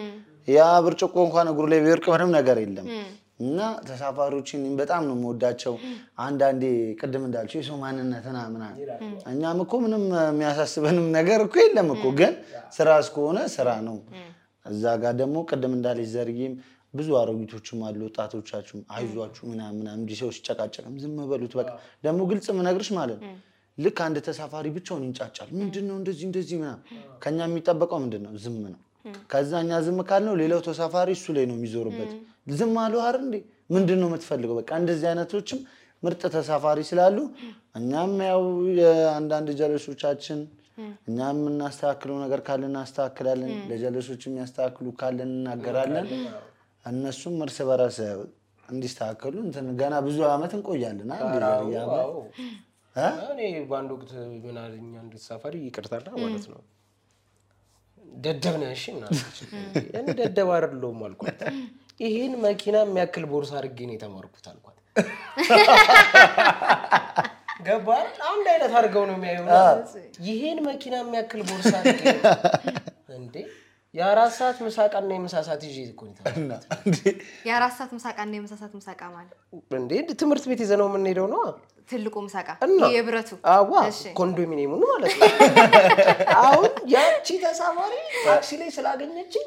[0.47, 2.87] ያ ብርጭቆ እንኳን እግሩ ላይ ቢወርቅ ምንም ነገር የለም።
[3.41, 5.73] እና ተሳፋሪዎችን በጣም ነው የምወዳቸው።
[6.23, 6.63] አንዳንዴ
[6.99, 8.79] ቅድም እንዳልችው የሰው ማንነትና ምናምን
[9.31, 12.33] እኛም እኮ ምንም የሚያሳስበንም ነገር እኮ የለም እኮ ግን
[12.77, 13.97] ስራ እስከሆነ ስራ ነው።
[14.65, 16.53] እዛ ጋር ደግሞ ቅድም እንዳለች ዘርዬም
[16.93, 21.69] ብዙ አሮጊቶችም አሉ ወጣቶቻችሁም አይዟችሁ ምናምን እንዲህ ሰው ሲጨቃጨቅም ዝም በሉት በቃ።
[22.03, 23.33] ደግሞ ግልጽ ምነግርሽ ማለት ነው።
[23.77, 26.81] ልክ አንድ ተሳፋሪ ብቻውን ይንጫጫል። ምንድን ነው እንደዚህ እንደዚህ ምናምን?
[27.23, 28.79] ከኛ የሚጠበቀው ምንድን ነው ዝም ነው።
[29.31, 32.09] ከዛ እኛ ዝም ካልነው ሌላው ተሳፋሪ እሱ ላይ ነው የሚዞርበት።
[32.57, 33.37] ዝም አሉ አይደል እንዴ?
[33.75, 34.55] ምንድን ነው የምትፈልገው?
[34.59, 35.59] በቃ እንደዚህ አይነቶችም
[36.03, 37.17] ምርጥ ተሳፋሪ ስላሉ
[37.75, 38.43] እኛም ያው
[38.79, 40.39] የአንዳንድ ጀለሶቻችን
[41.09, 46.07] እኛም የምናስተካክለው ነገር ካለ እናስተካክላለን ለጀለሶች የሚያስተካክሉ ካለ እንናገራለን።
[46.85, 47.97] እነሱም እርስ በራስ
[48.65, 51.09] እንዲስተካከሉ እንትን ገና ብዙ አመት እንቆያለን?
[53.31, 54.11] እኔ በአንድ ወቅት
[54.43, 54.85] ምን አለኝ?
[55.01, 56.61] አንድ ተሳፋሪ ይቅርታና ማለት ነው።
[58.19, 58.71] ደደብ ነህ?
[58.77, 61.39] እሺ ምናምን ደደብ አይደለሁም አልኳት።
[62.01, 64.77] ይሄን መኪና የሚያክል ቦርሳ አድርጌ ነው የተማርኩት አልኳት።
[67.59, 68.19] ገባ አይደል?
[68.29, 69.39] አንድ አይነት አድርገው ነው የሚያዩ።
[70.27, 71.73] ይሄን መኪና የሚያክል ቦርሳ
[73.17, 73.35] እንዴ!
[73.93, 76.01] የአራት ሰዓት ምሳቃና የምሳ ሰዓት ይዤ እኮ
[77.47, 79.33] የአራት ሰዓት ምሳቃ እና የምሳ ሰዓት ምሳቃ ማለት
[79.73, 79.91] እንዴ!
[80.21, 81.41] ትምህርት ቤት ይዘነው የምንሄደው ነው
[81.89, 83.71] ትልቁ ምሳቃ እና የብረቱ። አዋ!
[84.19, 85.29] ኮንዶሚኒየሙን ማለት ነው።
[86.41, 87.93] አሁን ያቺ ተሳፋሪ
[88.25, 89.45] ታክሲ ላይ ስላገኘችኝ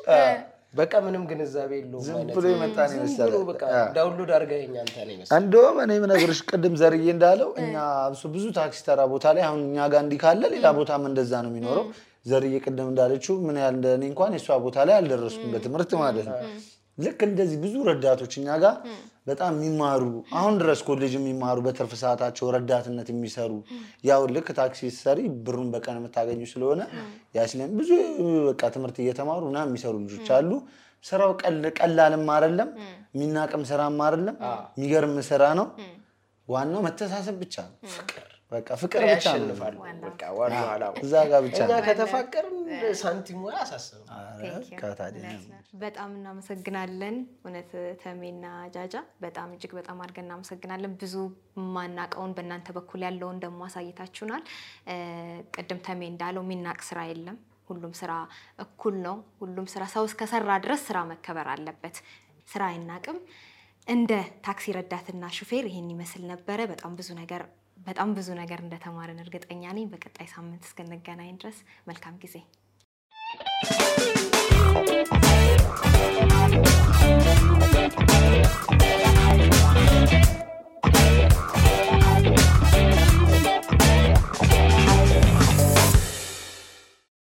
[0.75, 3.62] በቃ ምንም ግንዛቤ የለውም ዝም ብሎ የመጣ ነው ዝም የመሰለ። ብሎ በቃ
[3.97, 8.81] download አድርገኸኝ አንተ ነው የመሰለኝ። እንደውም እኔ የምነግርሽ ቅድም ዘርዬ እንዳለው እኛ አብሶ ብዙ ታክሲ
[8.87, 11.87] ተራ ቦታ ላይ አሁን እኛ ጋር እንዲህ ካለ ሌላ ቦታም እንደዛ ነው የሚኖረው።
[12.27, 16.39] ዘርዬ ቅድም እንዳለችው ምን ያህል እንደ እኔ እንኳን የእሷ ቦታ ላይ አልደረስኩም በትምህርት ማለት ነው።
[17.03, 18.77] ልክ እንደዚህ ብዙ ረዳቶች እኛ ጋር
[19.27, 20.03] በጣም የሚማሩ
[20.39, 23.53] አሁን ድረስ ኮሌጅ የሚማሩ በትርፍ ሰዓታቸው ረዳትነት የሚሰሩ
[24.09, 26.81] ያው ልክ ታክሲ ሰሪ ብሩን በቀን የምታገኙ ስለሆነ
[27.39, 27.91] ያስለን ብዙ
[28.49, 30.51] በቃ ትምህርት እየተማሩ እና የሚሰሩ ልጆች አሉ።
[31.05, 31.31] ስራው
[31.79, 32.69] ቀላልም አይደለም፣
[33.15, 34.37] የሚናቅም ስራም አይደለም።
[34.77, 35.67] የሚገርም ስራ ነው።
[36.49, 39.27] ዋናው መተሳሰብ ብቻ ነው። ፍቅር በቃ ፍቅር ብቻ
[40.05, 42.57] በቃ ዋናው እዛ ጋር ብቻ እኛ ከተፋቀርን
[43.01, 44.09] ሳንቲሙ አያሳስብም።
[45.83, 47.71] በጣም እናመሰግናለን። እውነት
[48.03, 48.45] ተሜና
[48.75, 48.95] ጃጃ
[49.25, 51.15] በጣም እጅግ በጣም አድርገን እናመሰግናለን። ብዙ
[51.75, 54.45] ማናቀውን በእናንተ በኩል ያለውን ደግሞ አሳይታችሁናል።
[55.57, 57.39] ቅድም ተሜ እንዳለው የሚናቅ ስራ የለም።
[57.69, 58.13] ሁሉም ስራ
[58.65, 61.97] እኩል ነው። ሁሉም ስራ ሰው እስከሰራ ድረስ ስራ መከበር አለበት።
[62.49, 63.19] ስራ አይናቅም።
[63.87, 64.13] እንደ
[64.45, 67.43] ታክሲ ረዳትና ሹፌር ይሄን ይመስል ነበረ። በጣም ብዙ ነገር
[67.87, 71.59] በጣም ብዙ ነገር እንደተማርን እርግጠኛ ነኝ። በቀጣይ ሳምንት እስክንገናኝ ድረስ
[71.89, 72.37] መልካም ጊዜ